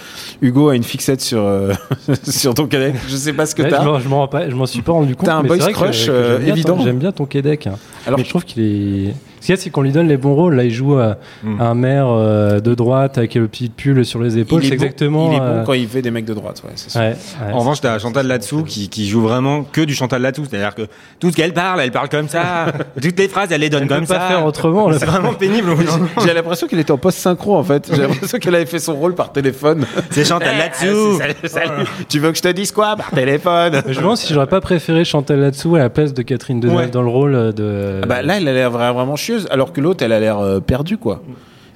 Hugo 0.41 0.69
a 0.69 0.77
une 0.77 0.83
fixette 0.83 1.21
sur 1.21 1.41
euh, 1.45 1.73
sur 2.25 2.55
ton 2.55 2.67
cadet. 2.67 2.95
Je 3.09 3.17
sais 3.17 3.33
pas 3.33 3.47
ce 3.47 3.55
que 3.55 3.63
Ouais, 3.63 3.71
t'as. 3.71 3.83
je 3.83 4.09
m'en- 4.09 4.29
je 4.31 4.55
m'en 4.55 4.67
suis 4.67 4.83
pas 4.83 4.93
rendu 4.93 5.17
compte. 5.17 5.27
T'as 5.27 5.37
un 5.37 5.43
que- 5.43 5.73
crush, 5.73 6.07
que 6.07 6.11
euh, 6.11 6.39
bien 6.39 6.55
évident. 6.55 6.79
J'aime 6.83 6.99
bien 6.99 7.13
ton 7.13 7.27
Québec. 7.27 7.67
hein. 7.67 7.75
Alors- 8.07 8.19
mais 8.19 8.25
je 8.25 8.31
trouve 8.31 8.45
qu'il 8.45 8.63
est. 8.63 9.15
Ce 9.43 9.47
qu'il 9.47 9.57
y 9.57 9.59
a, 9.59 9.61
c'est 9.61 9.71
qu'on 9.71 9.83
lui 9.83 9.91
donne 9.91 10.07
les 10.07 10.17
bons 10.17 10.35
rôles. 10.35 10.55
Là, 10.55 10.63
il 10.65 10.71
joue 10.71 10.95
à, 10.99 11.17
Mm. 11.43 11.61
un 11.61 11.75
maire 11.75 12.07
euh, 12.09 12.61
de 12.61 12.75
droite 12.77 13.19
avec 13.19 13.35
le 13.35 13.49
petit 13.49 13.69
pull 13.71 14.05
sur 14.05 14.21
les 14.23 14.39
épaules. 14.39 14.63
Il 14.63 14.67
est 14.67 14.71
C'est 14.71 14.77
bon- 14.77 14.83
exactement. 14.85 15.31
Il 15.33 15.35
est 15.35 15.39
bon 15.41 15.45
euh, 15.45 15.65
quand 15.65 15.73
il 15.73 15.89
fait 15.89 16.01
des 16.01 16.13
mecs 16.13 16.25
de 16.25 16.35
droite. 16.35 16.63
Ouais, 16.65 16.71
c'est 16.77 16.91
sûr. 16.91 17.01
ouais, 17.01 17.09
ouais, 17.47 17.53
En 17.53 17.59
revanche, 17.59 17.81
t'as 17.81 17.99
Chantal 17.99 18.29
Latsou 18.29 18.63
qui, 18.63 18.89
qui 18.89 19.09
joue 19.09 19.21
vraiment 19.21 19.65
que 19.65 19.81
du 19.81 19.95
Chantal 19.95 20.23
Latsou. 20.23 20.45
C'est-à-dire 20.49 20.75
que 20.77 20.83
tout 21.19 21.31
ce 21.33 21.37
qu'elle 21.37 21.53
parle, 21.53 21.81
elle 21.81 21.91
parle 21.91 22.09
comme 22.09 22.29
ça. 22.29 22.67
Toutes 23.03 23.19
les 23.19 23.27
phrases, 23.29 23.49
elle 23.51 23.63
les 23.63 23.69
donne 23.69 23.83
Elle 23.83 23.89
comme 23.89 24.01
peut 24.07 24.15
pas 24.15 24.21
ça. 24.21 24.29
faire 24.29 24.47
autrement. 24.47 24.93
C'est 24.93 25.07
vraiment 25.07 25.35
pénible. 25.35 25.71
J'ai 26.25 26.33
l'impression 26.35 26.69
qu'elle 26.69 26.79
était 26.79 26.93
en 26.93 26.99
post-synchro 26.99 27.57
en 27.57 27.65
fait. 27.65 27.91
J'ai 27.93 28.03
l'impression 28.03 28.39
qu'elle 28.39 28.55
avait 28.55 28.67
fait 28.67 28.79
son 28.79 28.95
rôle 28.95 29.17
par 29.17 29.33
téléphone. 29.33 29.85
C'est 30.11 30.25
Chantal 30.25 30.57
Latsou. 30.57 31.19
Salut, 31.19 31.35
salut. 31.47 31.85
Tu 32.09 32.21
veux 32.21 32.31
que 32.31 32.37
je 32.37 32.43
te 32.43 32.49
dise 32.53 32.71
quoi 32.71 32.95
par 32.97 33.11
téléphone? 33.11 33.83
Je 33.89 33.97
me 33.97 34.03
demande 34.03 34.17
si 34.19 34.33
j'aurais 34.33 34.47
pas 34.47 34.61
préféré 34.61 35.05
Chantal 35.05 35.41
là-dessous 35.41 35.75
à 35.75 35.81
la 35.81 35.91
place 35.91 36.15
de 36.15 36.23
Catherine 36.23 36.61
Deneuve 36.61 36.77
Ouais. 36.77 36.87
dans 36.89 37.03
le 37.03 37.09
rôle 37.09 37.53
de. 37.55 38.01
Ah 38.03 38.07
bah, 38.07 38.23
Là, 38.23 38.37
elle 38.37 38.47
a 38.47 38.53
l'air 38.53 38.71
vra- 38.71 38.93
vraiment 38.93 39.17
alors 39.51 39.73
que 39.73 39.81
l'autre, 39.81 40.05
elle 40.05 40.13
a 40.13 40.21
l'air 40.21 40.39
euh, 40.39 40.61
perdue 40.61 40.99
quoi. 40.99 41.23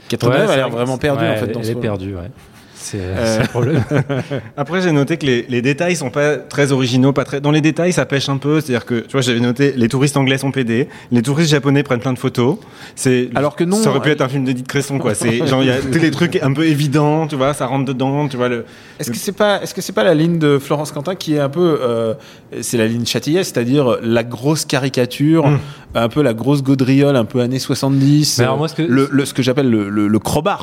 Catherine 0.09 0.31
Ouais, 0.33 0.37
Deneuve 0.39 0.51
a 0.51 0.57
l'air 0.57 0.69
vrai 0.69 0.77
vraiment 0.79 0.99
perdue 0.99 1.25
ouais, 1.25 1.31
en 1.31 1.37
fait. 1.37 1.53
Dans 1.53 1.61
Elle 1.61 1.67
ce 1.67 1.71
est 1.73 1.75
perdue, 1.75 2.15
ouais. 2.15 2.31
C'est 2.79 2.99
Euh. 3.01 3.41
le 3.41 3.49
problème. 3.49 3.83
Après, 4.57 4.81
j'ai 4.81 4.93
noté 4.93 5.17
que 5.17 5.27
les, 5.27 5.45
les 5.49 5.61
détails 5.63 5.97
sont 5.97 6.11
pas 6.11 6.37
très 6.37 6.71
originaux, 6.71 7.13
pas 7.13 7.25
très. 7.25 7.41
Dans 7.41 7.51
les 7.51 7.61
détails, 7.61 7.93
ça 7.93 8.07
pêche 8.07 8.29
un 8.29 8.37
peu. 8.37 8.61
C'est-à-dire 8.61 8.85
que, 8.85 9.01
tu 9.01 9.11
vois, 9.13 9.23
j'avais 9.23 9.41
noté, 9.41 9.73
les 9.75 9.89
touristes 9.89 10.17
anglais 10.17 10.39
sont 10.39 10.53
pédés, 10.53 10.89
les 11.11 11.23
touristes 11.23 11.51
japonais 11.51 11.83
prennent 11.83 11.99
plein 12.01 12.13
de 12.13 12.19
photos. 12.19 12.59
C'est. 12.95 13.31
Alors 13.35 13.57
que 13.57 13.65
non, 13.65 13.77
Ça 13.79 13.91
aurait 13.91 14.01
pu 14.03 14.11
euh, 14.11 14.13
être 14.13 14.21
un 14.21 14.29
film 14.29 14.45
d'Edith 14.45 14.69
Cresson, 14.69 14.99
quoi. 14.99 15.15
C'est 15.17 15.45
genre, 15.49 15.63
il 15.65 15.69
y 15.69 15.73
a 15.73 15.79
tous 15.79 15.99
les 15.99 16.13
trucs 16.13 16.37
un 16.41 16.53
peu 16.53 16.65
évidents, 16.67 17.27
tu 17.27 17.35
vois, 17.35 17.55
ça 17.55 17.67
rentre 17.67 17.87
dedans, 17.87 18.29
tu 18.29 18.37
vois 18.37 18.49
le. 18.49 18.65
Est-ce 18.99 19.11
que 19.11 19.17
c'est 19.17 19.33
pas, 19.33 19.63
est-ce 19.63 19.75
que 19.75 19.81
c'est 19.81 19.93
pas 19.93 20.05
la 20.05 20.15
ligne 20.15 20.39
de 20.39 20.59
Florence 20.59 20.91
Quentin 20.93 21.15
qui 21.15 21.35
est 21.35 21.39
un 21.41 21.49
peu, 21.49 21.79
euh, 21.83 22.15
c'est 22.63 22.79
la 22.79 22.87
ligne 22.87 23.05
Châtillet, 23.05 23.45
c'est-à-dire 23.45 23.99
la 24.03 24.25
grosse 24.25 24.65
caricature, 24.65 25.47
Mm. 25.47 25.59
un 25.95 26.09
peu 26.09 26.23
la 26.23 26.35
grosse 26.35 26.63
gaudriole, 26.63 27.17
un 27.17 27.25
peu 27.25 27.41
années 27.41 27.59
70. 27.59 28.39
Mais 28.39 28.45
alors 28.45 28.57
moi, 28.59 28.69
ce 28.69 28.75
que- 28.75 28.83
le, 28.83 29.09
le- 29.11 29.25
ce 29.25 29.35
que 29.35 29.43
j'appelle 29.43 29.71
le, 29.71 29.89
le, 29.89 30.09
le 30.09 30.19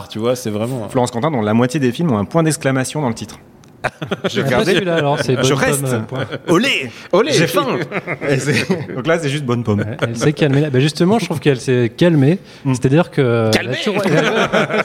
tu 0.09 0.19
vois, 0.19 0.35
c'est 0.35 0.49
vraiment. 0.49 0.87
Florence 0.89 1.11
Quentin, 1.11 1.31
dont 1.31 1.41
la 1.41 1.53
moitié 1.53 1.79
des 1.79 1.91
films 1.91 2.11
ont 2.11 2.17
un 2.17 2.25
point 2.25 2.43
d'exclamation 2.43 3.01
dans 3.01 3.07
le 3.09 3.13
titre. 3.15 3.39
Je 4.33 4.41
regardais. 4.41 4.73
celui-là, 4.73 4.95
alors, 4.95 5.19
c'est 5.19 5.35
Je 5.43 5.53
reste. 5.53 5.81
pomme, 5.81 6.19
euh. 6.19 6.51
Olé 6.53 6.89
Olé 7.11 7.31
J'ai 7.31 7.47
faim 7.47 7.65
Donc 8.95 9.07
là, 9.07 9.19
c'est 9.19 9.29
juste 9.29 9.45
bonne 9.45 9.63
pomme. 9.63 9.79
Ouais, 9.79 9.97
Elle 10.01 10.17
s'est 10.17 10.33
calmée. 10.33 10.69
Bah, 10.71 10.79
justement, 10.79 11.19
je 11.19 11.25
trouve 11.25 11.39
qu'elle 11.39 11.59
s'est 11.59 11.91
calmée. 11.95 12.39
Mm. 12.65 12.73
C'est-à-dire 12.73 13.11
que. 13.11 13.51
Elle 13.59 13.69
a, 13.69 13.73
toujours, 13.75 14.01
elle 14.05 14.17
a- 14.17 14.83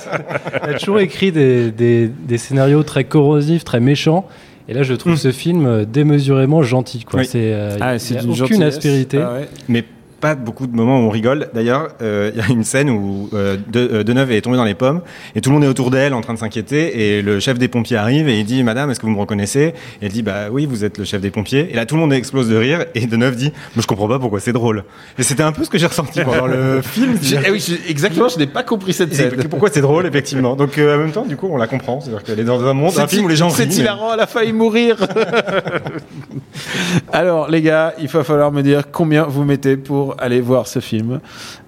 elle 0.63 0.75
a 0.75 0.79
toujours 0.79 1.01
écrit 1.01 1.33
des, 1.33 1.71
des, 1.71 2.09
des 2.09 2.39
scénarios 2.39 2.83
très 2.83 3.05
corrosifs, 3.05 3.65
très 3.65 3.81
méchants. 3.81 4.27
Et 4.71 4.75
là, 4.75 4.83
je 4.83 4.93
trouve 4.95 5.17
ce 5.17 5.33
film 5.33 5.65
euh, 5.67 5.85
démesurément 5.87 6.63
gentil. 6.63 7.05
Quoi. 7.05 7.21
Oui. 7.21 7.27
C'est, 7.27 7.53
euh, 7.55 7.77
Ah, 7.81 7.99
c'est 7.99 8.23
aucune 8.25 8.63
aspérité. 8.63 9.19
Ah 9.23 9.33
ouais. 9.35 9.49
mais 9.69 9.85
pas 10.21 10.35
beaucoup 10.35 10.67
de 10.67 10.75
moments 10.75 11.01
où 11.01 11.05
on 11.05 11.11
rigole. 11.11 11.49
D'ailleurs, 11.55 11.89
euh, 12.03 12.31
il 12.35 12.39
y 12.39 12.43
a 12.43 12.49
une 12.49 12.65
scène 12.65 12.91
où 12.91 13.29
euh, 13.35 13.57
de, 13.69 13.89
euh, 13.93 14.05
Deneuve 14.05 14.33
est 14.33 14.41
tombée 14.41 14.57
dans 14.57 14.65
les 14.65 14.75
pommes 14.75 15.03
et 15.35 15.41
tout 15.41 15.51
le 15.51 15.55
monde 15.55 15.65
est 15.65 15.69
autour 15.69 15.91
d'elle 15.91 16.15
en 16.15 16.21
train 16.21 16.35
de 16.35 16.39
s'inquiéter 16.39 17.19
et 17.19 17.23
le 17.23 17.41
chef 17.41 17.59
des 17.59 17.69
pompiers 17.69 17.97
arrive 17.97 18.29
et 18.29 18.39
il 18.39 18.45
dit 18.45 18.63
Madame, 18.63 18.91
est-ce 18.91 19.01
que 19.01 19.07
vous 19.07 19.13
me 19.13 19.19
reconnaissez? 19.21 19.75
Et 20.03 20.07
elle 20.07 20.13
dit 20.13 20.23
Bah 20.23 20.47
oui, 20.51 20.67
vous 20.67 20.85
êtes 20.85 20.99
le 20.99 21.05
chef 21.05 21.21
des 21.21 21.31
pompiers. 21.31 21.69
Et 21.71 21.75
là, 21.75 21.87
tout 21.87 21.95
le 21.95 22.01
monde 22.01 22.13
explose 22.13 22.49
de 22.49 22.57
rire 22.57 22.85
et 22.95 23.07
Deneuve 23.07 23.37
dit 23.37 23.53
Mais 23.77 23.83
je 23.83 23.87
comprends 23.87 24.09
pas 24.09 24.19
pourquoi 24.19 24.41
c'est 24.41 24.53
drôle. 24.53 24.85
Et 25.19 25.23
c'était 25.23 25.43
un 25.43 25.53
peu 25.53 25.65
ce 25.65 25.71
que 25.71 25.79
j'ai 25.79 25.87
ressenti 25.87 26.21
pendant 26.23 26.47
le 26.47 26.81
film. 26.83 27.17
Eh 27.47 27.51
oui, 27.51 27.79
exactement, 27.89 28.29
je 28.29 28.39
n'ai 28.39 28.47
pas 28.47 28.63
compris 28.63 28.93
cette 28.93 29.15
scène. 29.15 29.35
Pourquoi 29.49 29.71
c'est 29.73 29.81
drôle, 29.81 30.07
effectivement. 30.07 30.57
Donc, 30.57 30.79
euh, 30.79 30.97
en 30.97 30.99
même 30.99 31.13
temps, 31.13 31.25
du 31.27 31.37
coup, 31.37 31.49
on 31.51 31.57
la 31.57 31.67
comprend. 31.67 32.01
C'est-à-dire 32.01 32.23
qu'elle 32.25 32.41
est 32.41 32.45
dans 32.45 32.65
un 32.65 32.75
monde, 32.75 32.99
un 32.99 33.07
film 33.07 33.25
où 33.25 33.29
les 33.29 33.37
gens 33.37 33.51
c'est 33.51 33.67
mais- 33.67 33.75
hilarant, 33.77 34.13
elle 34.15 34.21
a 34.21 34.27
failli 34.27 34.53
mourir. 34.53 34.97
Alors, 37.13 37.51
les 37.51 37.63
gars, 37.63 37.95
il 38.01 38.09
va 38.09 38.25
falloir 38.25 38.53
me 38.53 38.63
dire 38.63 38.91
combien 38.91 39.25
vous 39.25 39.45
mettez 39.45 39.77
pour 39.77 40.08
aller 40.19 40.41
voir 40.41 40.67
ce 40.67 40.79
film. 40.81 41.21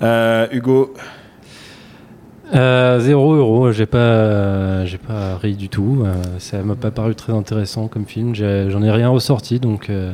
Euh, 0.03 0.47
Hugo, 0.53 0.95
Euh, 2.53 2.99
zéro 2.99 3.35
euro, 3.35 3.71
j'ai 3.71 3.87
pas, 3.87 4.85
j'ai 4.85 4.99
pas 4.99 5.37
ri 5.41 5.55
du 5.55 5.69
tout. 5.69 6.03
Euh, 6.05 6.15
ça 6.39 6.59
m'a 6.65 6.75
pas 6.75 6.91
paru 6.91 7.15
très 7.15 7.33
intéressant 7.33 7.87
comme 7.87 8.07
film. 8.07 8.35
J'en 8.35 8.83
ai 8.83 8.91
rien 8.91 9.09
ressorti, 9.09 9.61
donc, 9.61 9.89
euh, 9.89 10.13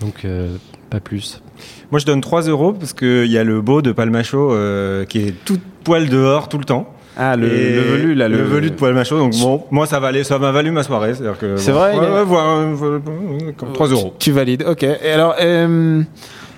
donc 0.00 0.24
euh, 0.24 0.56
pas 0.88 1.00
plus. 1.00 1.42
Moi, 1.90 1.98
je 1.98 2.06
donne 2.06 2.22
3 2.22 2.42
euros 2.48 2.72
parce 2.72 2.94
qu'il 2.94 3.26
y 3.26 3.36
a 3.36 3.44
le 3.44 3.60
beau 3.60 3.82
de 3.82 3.92
Palmacho 3.92 4.52
euh, 4.52 5.04
qui 5.04 5.18
est 5.18 5.34
tout 5.44 5.58
poil 5.84 6.08
dehors 6.08 6.48
tout 6.48 6.56
le 6.58 6.64
temps. 6.64 6.88
Ah, 7.18 7.36
le, 7.36 7.46
velu, 7.46 8.14
là. 8.14 8.26
le, 8.26 8.38
velu 8.42 8.70
de 8.70 8.74
poil 8.74 8.94
macho. 8.94 9.18
Donc 9.18 9.34
bon, 9.38 9.64
moi 9.70 9.84
ça 9.84 10.00
valait, 10.00 10.24
ça 10.24 10.38
m'a 10.38 10.50
valu 10.50 10.70
ma 10.70 10.82
soirée. 10.82 11.12
C'est 11.12 11.24
bon, 11.24 11.32
vrai, 11.78 11.90
Ouais, 11.90 11.96
il 11.98 12.02
est- 12.02 12.10
ouais, 12.14 12.24
voilà, 12.24 12.48
euh, 12.48 12.72
voilà, 12.72 12.94
euh, 12.96 13.52
comme 13.54 13.74
3 13.74 13.88
euros. 13.88 14.14
Tu, 14.18 14.30
tu 14.30 14.32
valides, 14.32 14.64
ok. 14.66 14.82
Et 14.84 15.10
alors, 15.10 15.34
euh, 15.38 16.02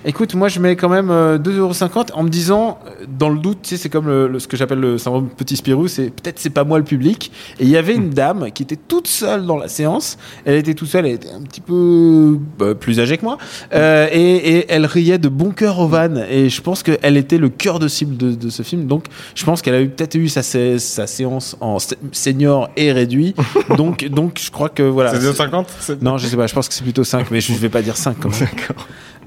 écoute, 0.05 0.33
moi 0.35 0.47
je 0.47 0.59
mets 0.59 0.75
quand 0.75 0.89
même 0.89 1.09
euh, 1.09 1.37
2,50€ 1.37 2.13
en 2.13 2.23
me 2.23 2.29
disant, 2.29 2.79
euh, 2.85 3.05
dans 3.07 3.29
le 3.29 3.39
doute, 3.39 3.59
tu 3.63 3.69
sais, 3.69 3.77
c'est 3.77 3.89
comme 3.89 4.07
le, 4.07 4.27
le- 4.27 4.39
ce 4.39 4.47
que 4.47 4.55
j'appelle 4.57 4.79
le 4.79 4.97
syndrome 4.97 5.27
petit 5.29 5.55
Spirou, 5.55 5.87
c'est 5.87 6.09
peut-être 6.09 6.39
c'est 6.39 6.49
pas 6.49 6.63
moi 6.63 6.77
le 6.77 6.83
public. 6.83 7.31
Et 7.59 7.63
il 7.63 7.69
y 7.69 7.77
avait 7.77 7.95
une 7.95 8.09
dame 8.09 8.51
qui 8.51 8.63
était 8.63 8.75
toute 8.75 9.07
seule 9.07 9.45
dans 9.45 9.57
la 9.57 9.67
séance. 9.67 10.17
Elle 10.45 10.55
était 10.55 10.73
toute 10.73 10.87
seule, 10.89 11.05
elle 11.05 11.13
était 11.13 11.31
un 11.31 11.41
petit 11.41 11.61
peu 11.61 12.37
bah, 12.57 12.75
plus 12.75 12.99
âgée 12.99 13.17
que 13.17 13.23
moi. 13.25 13.37
Euh, 13.73 14.07
et, 14.11 14.57
et 14.57 14.65
elle 14.71 14.85
riait 14.85 15.17
de 15.17 15.29
bon 15.29 15.51
cœur 15.51 15.79
aux 15.79 15.87
vannes. 15.87 16.25
Et 16.29 16.49
je 16.49 16.61
pense 16.61 16.83
qu'elle 16.83 17.17
était 17.17 17.37
le 17.37 17.49
cœur 17.49 17.79
de 17.79 17.87
cible 17.87 18.17
de, 18.17 18.31
de 18.33 18.49
ce 18.49 18.63
film. 18.63 18.85
Donc 18.87 19.05
je 19.35 19.43
pense 19.43 19.61
qu'elle 19.61 19.75
a 19.75 19.81
eu 19.81 19.89
peut-être 19.89 20.15
eu 20.15 20.29
sa, 20.29 20.43
sé- 20.43 20.79
sa 20.79 21.07
séance 21.07 21.55
en 21.61 21.77
senior 22.11 22.69
et 22.77 22.91
réduit. 22.91 23.33
donc, 23.77 24.05
donc 24.05 24.39
je 24.43 24.51
crois 24.51 24.69
que 24.69 24.83
voilà. 24.83 25.11
C'est 25.13 25.19
2,50 25.19 25.65
c'est- 25.79 26.01
Non, 26.01 26.17
je 26.17 26.27
sais 26.27 26.37
pas, 26.37 26.47
je 26.47 26.53
pense 26.53 26.67
que 26.67 26.73
c'est 26.73 26.83
plutôt 26.83 27.03
5, 27.03 27.31
mais 27.31 27.41
je 27.41 27.53
vais 27.53 27.69
pas 27.69 27.81
dire 27.81 27.97
5 27.97 28.17
quand 28.21 28.29
même. 28.39 28.49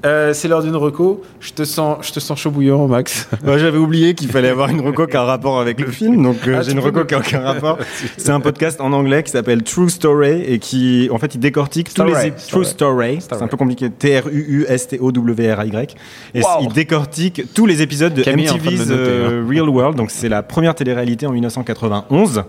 Euh, 0.05 0.33
c'est 0.33 0.47
l'heure 0.47 0.63
d'une 0.63 0.75
reco. 0.75 1.21
Je 1.41 1.51
te 1.51 1.63
sens, 1.65 1.97
je 2.07 2.11
te 2.13 2.19
sens 2.19 2.39
chaud 2.39 2.51
bouillant, 2.51 2.87
Max. 2.87 3.27
Ouais, 3.45 3.59
J'avais 3.59 3.77
oublié 3.77 4.13
qu'il 4.13 4.29
fallait 4.29 4.49
avoir 4.49 4.69
une 4.69 4.79
reco 4.81 5.07
qui 5.07 5.17
a 5.17 5.21
un 5.21 5.25
rapport 5.25 5.59
avec 5.59 5.79
le 5.79 5.87
film, 5.91 6.21
donc 6.23 6.37
euh, 6.47 6.57
Ah, 6.59 6.61
j'ai 6.61 6.71
une 6.71 6.79
reco 6.79 7.03
qui 7.05 7.15
a 7.15 7.19
aucun 7.19 7.41
rapport. 7.41 7.77
C'est 8.17 8.29
un 8.31 8.39
podcast 8.39 8.79
en 8.81 8.93
anglais 8.93 9.23
qui 9.23 9.31
s'appelle 9.31 9.63
True 9.63 9.89
Story 9.89 10.41
et 10.43 10.59
qui, 10.59 11.09
en 11.11 11.17
fait, 11.17 11.35
il 11.35 11.39
décortique 11.39 11.93
tous 11.93 12.03
les 12.05 12.31
True 12.49 12.63
Story. 12.65 13.19
C'est 13.21 13.33
un 13.41 13.47
peu 13.47 13.57
compliqué. 13.57 13.89
T 13.89 14.19
R 14.19 14.27
U 14.31 14.45
U 14.61 14.65
S 14.69 14.87
T 14.87 14.99
O 14.99 15.11
W 15.11 15.53
R 15.53 15.63
Y. 15.65 15.95
Et 16.33 16.41
Wow. 16.41 16.47
il 16.61 16.69
décortique 16.73 17.43
tous 17.53 17.65
les 17.65 17.81
épisodes 17.81 18.13
de 18.13 18.23
Camille 18.23 18.45
de 18.47 18.53
MTV's 18.53 18.81
hein. 18.89 18.91
euh, 18.91 19.45
Real 19.49 19.67
World. 19.67 19.97
Donc 19.97 20.11
c'est 20.11 20.29
la 20.29 20.43
première 20.43 20.75
télé-réalité 20.75 21.25
en 21.27 21.31
1991. 21.31 22.43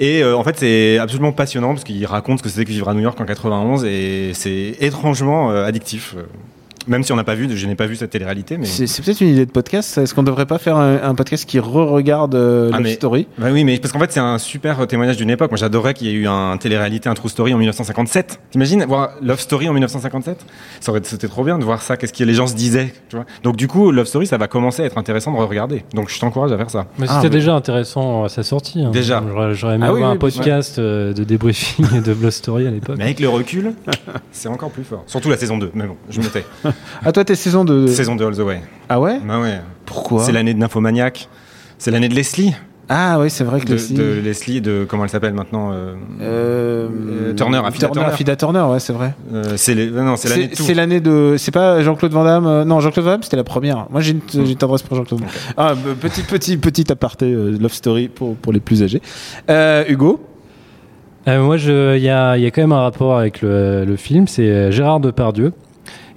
Et 0.00 0.24
en 0.24 0.44
fait, 0.44 0.56
c'est 0.58 0.98
absolument 0.98 1.32
passionnant 1.32 1.70
parce 1.74 1.84
qu'il 1.84 2.04
raconte 2.06 2.38
ce 2.38 2.42
que 2.44 2.48
c'était 2.48 2.64
que 2.64 2.70
vivre 2.70 2.88
à 2.88 2.94
New 2.94 3.00
York 3.00 3.20
en 3.20 3.24
91 3.24 3.84
et 3.84 4.30
c'est 4.34 4.76
étrangement 4.80 5.50
addictif. 5.50 6.14
Même 6.88 7.02
si 7.04 7.12
on 7.12 7.16
n'a 7.16 7.24
pas 7.24 7.34
vu, 7.34 7.54
je 7.56 7.66
n'ai 7.66 7.74
pas 7.74 7.86
vu 7.86 7.96
cette 7.96 8.10
télé-réalité, 8.10 8.56
mais. 8.58 8.66
C'est 8.66 8.86
c'est 8.86 9.02
peut-être 9.04 9.20
une 9.20 9.28
idée 9.28 9.46
de 9.46 9.50
podcast. 9.50 9.98
Est-ce 9.98 10.14
qu'on 10.14 10.22
devrait 10.22 10.46
pas 10.46 10.58
faire 10.58 10.76
un, 10.76 11.02
un 11.02 11.14
podcast 11.14 11.44
qui 11.48 11.58
re-regarde 11.60 12.34
euh, 12.34 12.70
Ah, 12.72 12.76
Love 12.78 12.82
mais- 12.84 12.94
Story? 12.94 13.26
Bah 13.38 13.48
oui, 13.52 13.62
mais 13.64 13.78
parce 13.78 13.92
qu'en 13.92 13.98
fait, 14.00 14.10
c'est 14.10 14.20
un 14.20 14.38
super 14.38 14.86
témoignage 14.86 15.16
d'une 15.18 15.30
époque. 15.30 15.50
Moi, 15.50 15.58
j'adorerais 15.58 15.94
qu'il 15.94 16.06
y 16.08 16.10
ait 16.10 16.14
eu 16.14 16.26
un 16.26 16.56
télé-réalité, 16.56 17.08
un 17.08 17.14
True 17.14 17.28
Story 17.28 17.54
en 17.54 17.58
1957. 17.58 18.40
T'imagines 18.50 18.84
voir 18.86 19.10
Love 19.22 19.40
Story 19.40 19.68
en 19.68 19.72
1957 19.72 20.44
Ça 20.80 20.90
aurait 20.90 21.00
C'était 21.04 21.28
trop 21.28 21.44
bien 21.44 21.58
de 21.58 21.64
voir 21.64 21.82
ça. 21.82 21.96
Qu'est-ce 21.96 22.12
que 22.12 22.24
les 22.24 22.34
gens 22.34 22.46
se 22.46 22.54
disaient, 22.54 22.92
tu 23.08 23.16
vois 23.16 23.26
Donc, 23.42 23.56
du 23.56 23.68
coup, 23.68 23.90
Love 23.92 24.06
Story, 24.06 24.26
ça 24.26 24.38
va 24.38 24.48
commencer 24.48 24.82
à 24.82 24.86
être 24.86 24.98
intéressant 24.98 25.32
de 25.32 25.36
regarder. 25.38 25.84
Donc, 25.94 26.08
je 26.08 26.18
t'encourage 26.18 26.52
à 26.52 26.56
faire 26.56 26.70
ça. 26.70 26.86
Mais 26.98 27.06
Ah, 27.08 27.16
c'était 27.16 27.28
mais- 27.28 27.40
déjà 27.40 27.54
intéressant 27.54 28.24
à 28.24 28.28
sa 28.28 28.42
sortie. 28.42 28.82
hein. 28.82 28.90
Déjà. 28.90 29.22
J'aurais 29.28 29.54
j'aurais 29.54 29.74
aimé 29.74 29.84
Ah 29.86 29.92
oui, 29.92 29.98
avoir 29.98 30.10
oui, 30.12 30.16
un 30.16 30.18
podcast 30.18 30.78
euh, 30.78 31.12
de 31.12 31.24
débriefing 31.24 32.02
de 32.02 32.14
Blood 32.14 32.32
Story 32.32 32.66
à 32.66 32.70
l'époque. 32.70 32.96
Mais 32.98 33.04
avec 33.04 33.20
le 33.20 33.28
recul, 33.28 33.72
c'est 34.32 34.48
encore 34.48 34.70
plus 34.70 34.84
fort. 34.84 35.02
Surtout 35.06 35.28
la 35.30 35.36
saison 35.36 35.58
2. 35.58 35.70
Mais 35.74 35.84
bon, 35.86 35.96
je 36.08 36.20
me 36.20 36.26
tais. 36.26 36.44
Ah, 37.04 37.12
toi, 37.12 37.24
t'es 37.24 37.34
saison 37.34 37.64
de. 37.64 37.86
saison 37.86 38.16
2 38.16 38.26
All 38.26 38.36
the 38.36 38.40
Way. 38.40 38.60
Ah 38.88 39.00
ouais? 39.00 39.20
Bah 39.26 39.40
ouais. 39.40 39.60
Pourquoi? 39.86 40.22
C'est 40.22 40.32
l'année 40.32 40.54
de 40.54 40.58
Nymphomaniac. 40.58 41.28
C'est 41.78 41.90
l'année 41.90 42.08
de 42.08 42.14
Leslie. 42.14 42.54
Ah 42.90 43.18
ouais, 43.18 43.28
c'est 43.28 43.44
vrai 43.44 43.60
que 43.60 43.66
De, 43.66 43.74
Leslie- 43.74 43.94
de 43.96 44.20
Leslie, 44.24 44.60
de 44.62 44.86
comment 44.88 45.04
elle 45.04 45.10
s'appelle 45.10 45.34
maintenant 45.34 45.72
euh, 45.72 45.92
Euh, 46.22 46.88
Euh, 47.28 47.34
Turner, 47.34 47.60
Affida 47.62 47.88
Turner. 47.88 48.08
Affida 48.08 48.34
Turner, 48.36 48.62
ouais, 48.62 48.80
c'est 48.80 48.94
vrai. 48.94 49.14
euh, 49.34 49.44
C'est 49.56 49.74
les- 49.74 49.90
non, 49.90 50.16
c'est 50.16 50.30
l'année 50.30 50.46
de. 50.48 50.54
C'est 50.56 50.74
l'année 50.74 51.00
de. 51.00 51.34
C'est 51.36 51.50
pas 51.50 51.82
Jean-Claude 51.82 52.12
Van 52.12 52.24
Damme. 52.24 52.46
euh, 52.46 52.64
Non, 52.64 52.80
Jean-Claude 52.80 53.04
Van 53.04 53.10
Damme, 53.12 53.22
c'était 53.22 53.36
la 53.36 53.44
première. 53.44 53.86
Moi, 53.90 54.00
j'ai 54.00 54.12
une, 54.12 54.20
j'ai 54.32 54.40
une 54.52 54.56
tendresse 54.56 54.82
pour 54.82 54.96
Jean-Claude. 54.96 55.20
Ah, 55.58 55.74
bah, 55.74 55.90
petit, 56.00 56.22
petit, 56.22 56.56
petit 56.56 56.90
aparté 56.90 57.26
euh, 57.30 57.58
Love 57.60 57.72
Story 57.74 58.08
pour, 58.08 58.36
pour 58.36 58.54
les 58.54 58.60
plus 58.60 58.82
âgés. 58.82 59.02
Euh, 59.50 59.84
Hugo? 59.86 60.24
Euh, 61.28 61.42
moi, 61.42 61.56
il 61.58 62.02
y 62.02 62.08
a, 62.08 62.38
il 62.38 62.42
y 62.42 62.46
a 62.46 62.50
quand 62.50 62.62
même 62.62 62.72
un 62.72 62.80
rapport 62.80 63.18
avec 63.18 63.42
le, 63.42 63.84
le 63.84 63.96
film, 63.96 64.26
c'est 64.26 64.72
Gérard 64.72 65.00
Depardieu. 65.00 65.52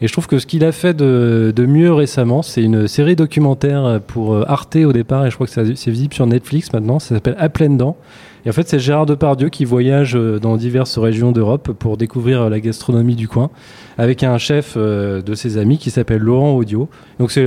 Et 0.02 0.08
je 0.08 0.14
trouve 0.14 0.26
que 0.26 0.40
ce 0.40 0.48
qu'il 0.48 0.66
a 0.66 0.72
fait 0.72 0.96
de, 0.96 1.66
mieux 1.68 1.94
récemment, 1.94 2.42
c'est 2.42 2.64
une 2.64 2.88
série 2.88 3.16
documentaire 3.16 4.00
pour 4.08 4.34
euh, 4.34 4.44
Arte 4.48 4.76
au 4.78 4.94
départ, 4.94 5.28
et 5.28 5.30
je 5.30 5.36
crois 5.36 5.46
que 5.46 5.54
c'est 5.54 5.92
visible 5.92 6.14
sur 6.14 6.26
Netflix 6.26 6.74
maintenant, 6.74 6.98
ça 6.98 7.14
s'appelle 7.14 7.36
À 7.38 7.50
pleines 7.50 7.78
dents. 7.78 7.96
Et 8.44 8.50
en 8.50 8.54
fait, 8.54 8.68
c'est 8.68 8.80
Gérard 8.80 9.06
Depardieu 9.06 9.50
qui 9.50 9.64
voyage 9.64 10.16
euh, 10.16 10.40
dans 10.40 10.58
diverses 10.58 10.98
régions 10.98 11.32
d'Europe 11.32 11.74
pour 11.74 11.98
découvrir 11.98 12.42
euh, 12.42 12.50
la 12.50 12.60
gastronomie 12.60 13.16
du 13.16 13.28
coin, 13.28 13.52
avec 14.00 14.24
un 14.24 14.40
chef 14.40 14.76
de 14.76 15.36
ses 15.36 15.58
amis 15.58 15.78
qui 15.78 15.92
s'appelle 15.92 16.22
Laurent 16.22 16.56
Audio. 16.56 16.90
Donc 17.20 17.30
c'est 17.32 17.46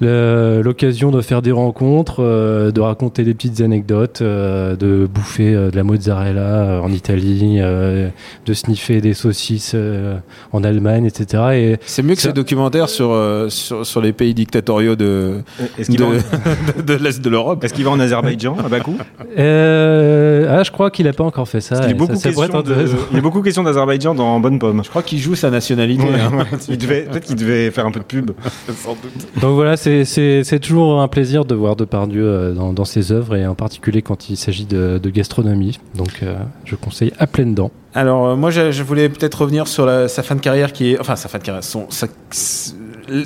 l'occasion 0.00 1.10
de 1.10 1.20
faire 1.20 1.42
des 1.42 1.52
rencontres, 1.52 2.16
euh, 2.22 2.70
de 2.70 2.80
raconter 2.80 3.24
des 3.24 3.34
petites 3.34 3.60
anecdotes, 3.60 4.20
euh, 4.22 4.76
de 4.76 5.06
bouffer 5.06 5.54
euh, 5.54 5.70
de 5.70 5.76
la 5.76 5.82
mozzarella 5.84 6.40
euh, 6.40 6.80
en 6.80 6.90
Italie, 6.92 7.58
euh, 7.60 8.08
de 8.46 8.54
sniffer 8.54 9.00
des 9.00 9.14
saucisses 9.14 9.72
euh, 9.74 10.16
en 10.52 10.64
Allemagne, 10.64 11.06
etc. 11.06 11.42
Et 11.54 11.76
C'est 11.86 12.02
mieux 12.02 12.14
que 12.14 12.20
Ça- 12.20 12.28
ces 12.28 12.32
documentaires 12.34 12.88
sur, 12.88 13.10
euh, 13.12 13.48
sur, 13.48 13.84
sur 13.86 14.00
les 14.00 14.12
pays 14.12 14.34
dictatoriaux 14.34 14.96
de, 14.96 15.38
de, 15.78 16.82
de 16.82 16.94
l'Est 16.94 17.20
de 17.20 17.30
l'Europe. 17.30 17.62
est-ce 17.64 17.74
qu'il 17.74 17.84
va 17.84 17.90
en 17.90 18.00
Azerbaïdjan, 18.00 18.56
à 18.64 18.68
Bakou? 18.68 18.96
Euh, 19.38 20.56
ah, 20.58 20.62
je 20.62 20.70
crois 20.70 20.90
qu'il 20.90 21.08
a 21.08 21.12
pas 21.12 21.24
encore 21.24 21.48
fait 21.48 21.60
ça. 21.60 21.76
Qu'il 21.80 21.88
y 21.88 21.92
a 21.92 21.94
beaucoup, 21.94 22.14
ça, 22.14 22.20
ça 22.20 22.32
pourrait 22.32 22.48
question 22.48 22.62
de- 22.62 22.72
intéressant. 22.72 22.96
il 23.10 23.16
y 23.16 23.18
a 23.18 23.22
beaucoup 23.22 23.42
question 23.42 23.62
d'Azerbaïdjan 23.62 24.14
dans 24.14 24.38
Bonne 24.40 24.58
Pomme. 24.58 24.82
Je 24.84 24.88
crois 24.90 25.02
qu'il 25.02 25.18
joue 25.18 25.34
sa 25.34 25.50
nationalité. 25.50 26.02
Ouais, 26.04 26.20
hein. 26.20 26.44
Il 26.68 26.78
devait- 26.78 27.02
Peut-être 27.02 27.24
qu'il 27.26 27.36
devait 27.36 27.70
faire 27.70 27.86
un 27.86 27.90
peu 27.90 28.00
de 28.00 28.04
pub. 28.04 28.30
Donc 29.40 29.54
voilà, 29.54 29.76
c'est- 30.04 30.58
toujours 30.60 31.00
un 31.00 31.08
plaisir 31.08 31.44
de 31.44 31.54
voir 31.54 31.76
Depardieu 31.76 32.24
euh, 32.24 32.52
dans, 32.52 32.84
ses 32.84 33.12
œuvres 33.12 33.36
et 33.36 33.46
en 33.46 33.54
particulier 33.54 34.02
quand 34.02 34.30
il 34.30 34.36
s'agit 34.36 34.64
de, 34.64 35.00
gastronomie. 35.10 35.78
Donc 35.94 36.22
euh, 36.22 36.36
je 36.64 36.74
conseille 36.74 37.12
à 37.18 37.26
pleines 37.26 37.54
dents. 37.54 37.70
Alors 37.94 38.28
euh, 38.28 38.36
moi 38.36 38.50
je, 38.50 38.82
voulais 38.82 39.08
peut-être 39.08 39.42
revenir 39.42 39.68
sur 39.68 39.88
sa 40.08 40.22
fin 40.22 40.34
de 40.34 40.40
carrière 40.40 40.72
qui 40.72 40.92
est 40.92 41.00
enfin 41.00 41.16
sa 41.16 41.28
fin 41.28 41.38
de 41.38 41.44
carrière 41.44 41.62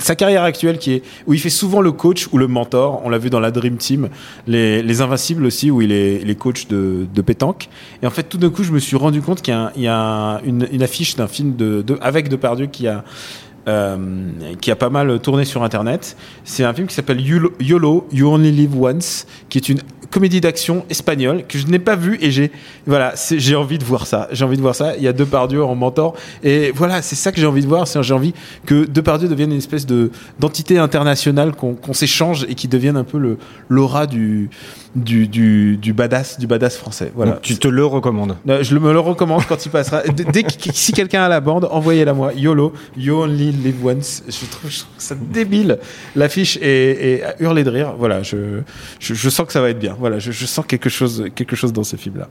sa, 0.01 0.17
carrière 0.17 0.43
actuelle 0.43 0.79
qui 0.79 0.95
est 0.95 1.03
où 1.27 1.35
il 1.35 1.41
fait 1.41 1.51
souvent 1.51 1.81
le 1.81 1.93
coach 1.93 2.29
ou 2.33 2.39
le 2.39 2.49
mentor 2.49 3.01
on 3.05 3.09
l'a 3.09 3.19
vu 3.19 3.31
dans 3.31 3.39
la 3.39 3.53
Dream 3.53 3.77
Team 3.77 4.09
les, 4.49 4.83
les 4.83 5.01
Invincibles 5.01 5.47
aussi 5.47 5.71
où 5.71 5.81
il 5.81 5.93
est, 5.93 6.21
il 6.21 6.29
est 6.29 6.35
coach 6.35 6.67
de, 6.67 7.07
pétanque 7.25 7.69
et 8.03 8.07
en 8.07 8.11
fait 8.11 8.25
tout 8.25 8.39
d'un 8.39 8.51
coup 8.51 8.65
je 8.65 8.73
me 8.73 8.81
suis 8.81 8.97
rendu 8.97 9.23
compte 9.23 9.41
qu'il 9.41 9.55
y 9.77 9.87
a, 9.87 10.41
une, 10.45 10.83
affiche 10.83 11.15
d'un 11.15 11.29
film 11.29 11.55
avec 12.01 12.29
Depardieu 12.29 12.67
qui 12.67 12.89
a 12.89 13.05
euh, 13.69 13.97
qui 14.61 14.71
a 14.71 14.77
pas 14.77 14.91
mal 14.91 15.21
tourné 15.21 15.45
sur 15.45 15.63
internet. 15.63 16.17
C'est 16.45 16.65
un 16.65 16.73
film 16.73 16.87
qui 16.87 16.95
s'appelle 16.95 17.21
YOLO, 17.21 17.53
YOLO, 17.61 18.09
You 18.13 18.33
Only 18.33 18.51
Live 18.51 18.81
Once, 18.81 19.27
qui 19.49 19.59
est 19.59 19.69
une 19.69 19.81
comédie 20.11 20.41
d'action 20.41 20.85
espagnole 20.89 21.45
que 21.47 21.59
je 21.59 21.67
n'ai 21.67 21.79
pas 21.79 21.95
vue 21.97 22.17
et 22.21 22.31
j'ai 22.31 22.51
voilà, 22.87 23.13
j'ai 23.31 23.55
envie 23.57 23.79
de 23.79 23.85
voir 23.85 24.07
ça. 24.07 24.29
J'ai 24.33 24.45
envie 24.45 24.57
de 24.57 24.63
voir 24.63 24.75
ça. 24.75 24.97
Il 24.97 25.03
y 25.03 25.09
a 25.09 25.13
Depardieu 25.13 25.63
en 25.63 25.75
mentor 25.75 26.15
et 26.43 26.73
voilà, 26.75 27.03
c'est 27.03 27.17
ça 27.17 27.31
que 27.33 27.41
j'ai 27.41 27.47
envie 27.47 27.63
de 27.63 27.67
voir. 27.69 27.87
C'est 27.87 28.03
j'ai 28.03 28.15
envie 28.15 28.33
que 28.67 28.87
Depardieu 28.87 29.29
devienne 29.29 29.53
une 29.53 29.59
espèce 29.59 29.85
de 29.87 30.11
d'entité 30.39 30.79
internationale 30.79 31.53
qu'on 31.55 31.75
qu'on 31.75 31.93
s'échange 31.93 32.47
et 32.49 32.55
qui 32.55 32.69
devienne 32.69 32.97
un 32.97 33.05
peu 33.05 33.19
le 33.19 33.39
l'aura 33.69 34.07
du 34.07 34.49
du, 34.97 35.29
du 35.29 35.77
du 35.77 35.93
badass 35.93 36.39
du 36.41 36.47
badass 36.47 36.77
français. 36.79 37.13
Voilà. 37.15 37.33
Donc, 37.33 37.43
tu 37.43 37.57
te 37.59 37.69
le 37.69 37.85
recommandes. 37.85 38.37
Euh, 38.49 38.63
Je 38.63 38.75
le- 38.75 38.81
me 38.81 38.93
le 38.93 39.01
recommande 39.01 39.43
quand 39.47 39.65
il 39.67 39.69
passera. 39.71 40.03
Dès, 40.03 40.25
dès 40.25 40.43
que- 40.45 40.73
si 40.73 40.93
quelqu'un 40.93 41.23
a 41.23 41.29
la 41.29 41.41
bande, 41.41 41.69
envoyez-la 41.71 42.15
moi. 42.15 42.33
YOLO, 42.35 42.73
You 42.97 43.15
Only 43.23 43.53
Live 43.53 43.85
Once. 43.85 44.23
Je 44.27 44.47
trouve, 44.51 44.71
je 44.71 44.79
trouve 44.81 44.89
ça 44.97 45.15
débile. 45.15 45.79
L'affiche 46.17 46.57
est, 46.63 47.19
est 47.19 47.23
à 47.23 47.35
hurler 47.41 47.65
de 47.65 47.71
rire. 47.71 47.95
Voilà, 47.99 48.23
je, 48.23 48.61
je, 48.99 49.13
je 49.15 49.29
sens 49.29 49.47
que 49.47 49.53
ça 49.53 49.61
va 49.61 49.69
être 49.71 49.79
bien. 49.79 49.97
Voilà, 49.99 50.19
je, 50.19 50.47
sens 50.47 50.65
quelque 50.67 50.89
chose, 50.89 51.23
dans 51.73 51.85
ce 51.85 51.97
film-là. 51.97 52.29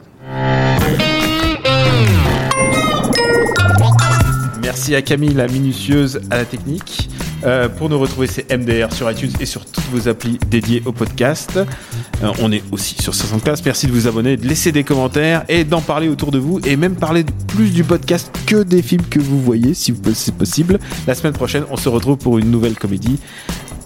Merci 4.61 4.95
à 4.95 5.01
Camille, 5.01 5.33
la 5.33 5.47
minutieuse 5.47 6.21
à 6.29 6.37
la 6.37 6.45
technique. 6.45 7.09
Euh, 7.43 7.69
pour 7.69 7.89
nous 7.89 7.99
retrouver, 7.99 8.27
c'est 8.27 8.51
MDR 8.51 8.91
sur 8.91 9.09
iTunes 9.11 9.31
et 9.39 9.45
sur 9.45 9.65
toutes 9.65 9.83
vos 9.91 10.07
applis 10.07 10.39
dédiées 10.49 10.81
au 10.85 10.91
podcast. 10.91 11.57
Euh, 11.57 12.31
on 12.39 12.51
est 12.51 12.63
aussi 12.71 12.95
sur 13.01 13.13
75. 13.13 13.63
Merci 13.63 13.87
de 13.87 13.91
vous 13.91 14.07
abonner, 14.07 14.37
de 14.37 14.47
laisser 14.47 14.71
des 14.71 14.83
commentaires 14.83 15.43
et 15.47 15.63
d'en 15.63 15.81
parler 15.81 16.07
autour 16.09 16.31
de 16.31 16.39
vous 16.39 16.59
et 16.65 16.75
même 16.75 16.95
parler 16.95 17.25
plus 17.47 17.69
du 17.69 17.83
podcast 17.83 18.31
que 18.45 18.63
des 18.63 18.81
films 18.81 19.05
que 19.09 19.19
vous 19.19 19.41
voyez, 19.41 19.73
si 19.73 19.93
c'est 20.13 20.35
possible. 20.35 20.79
La 21.05 21.15
semaine 21.15 21.33
prochaine, 21.33 21.63
on 21.69 21.77
se 21.77 21.89
retrouve 21.89 22.17
pour 22.17 22.37
une 22.37 22.49
nouvelle 22.49 22.75
comédie. 22.75 23.19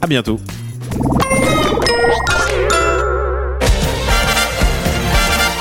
À 0.01 0.07
bientôt. 0.07 0.39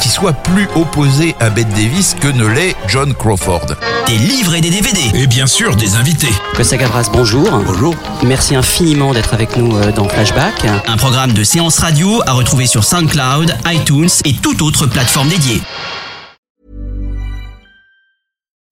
qui 0.00 0.08
soit 0.08 0.32
plus 0.32 0.68
opposée 0.74 1.34
à 1.40 1.50
Bette 1.50 1.68
Davis 1.70 2.14
que 2.20 2.28
ne 2.28 2.46
l'est 2.46 2.76
John 2.88 3.14
Crawford. 3.14 3.66
Des 4.06 4.18
livres 4.18 4.54
et 4.54 4.60
des 4.60 4.70
DVD. 4.70 5.00
Et 5.14 5.26
bien 5.26 5.46
sûr, 5.46 5.76
des 5.76 5.96
invités. 5.96 6.32
Que 6.54 6.76
Gavras, 6.76 7.10
bonjour. 7.12 7.48
Bonjour. 7.66 7.94
Merci 8.24 8.54
infiniment 8.54 9.12
d'être 9.12 9.34
avec 9.34 9.56
nous 9.56 9.76
euh, 9.76 9.92
dans 9.92 10.08
Flashback. 10.08 10.64
Un 10.86 10.96
programme 10.96 11.32
de 11.32 11.42
séance 11.44 11.78
radio 11.78 12.22
à 12.26 12.32
retrouver 12.32 12.66
sur 12.66 12.84
SoundCloud, 12.84 13.54
iTunes 13.66 14.08
et 14.24 14.34
toute 14.34 14.62
autre 14.62 14.86
plateforme 14.86 15.28
dédiée. 15.28 15.60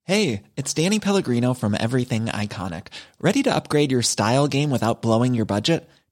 Hey, 0.08 0.42
it's 0.56 0.72
Danny 0.72 1.00
Pellegrino 1.00 1.52
from 1.52 1.74
Everything 1.74 2.26
Iconic. 2.26 2.88
Ready 3.20 3.42
to 3.42 3.50
upgrade 3.50 3.90
your 3.90 4.02
style 4.02 4.46
game 4.46 4.70
without 4.70 5.02
blowing 5.02 5.34
your 5.34 5.46
budget? 5.46 5.88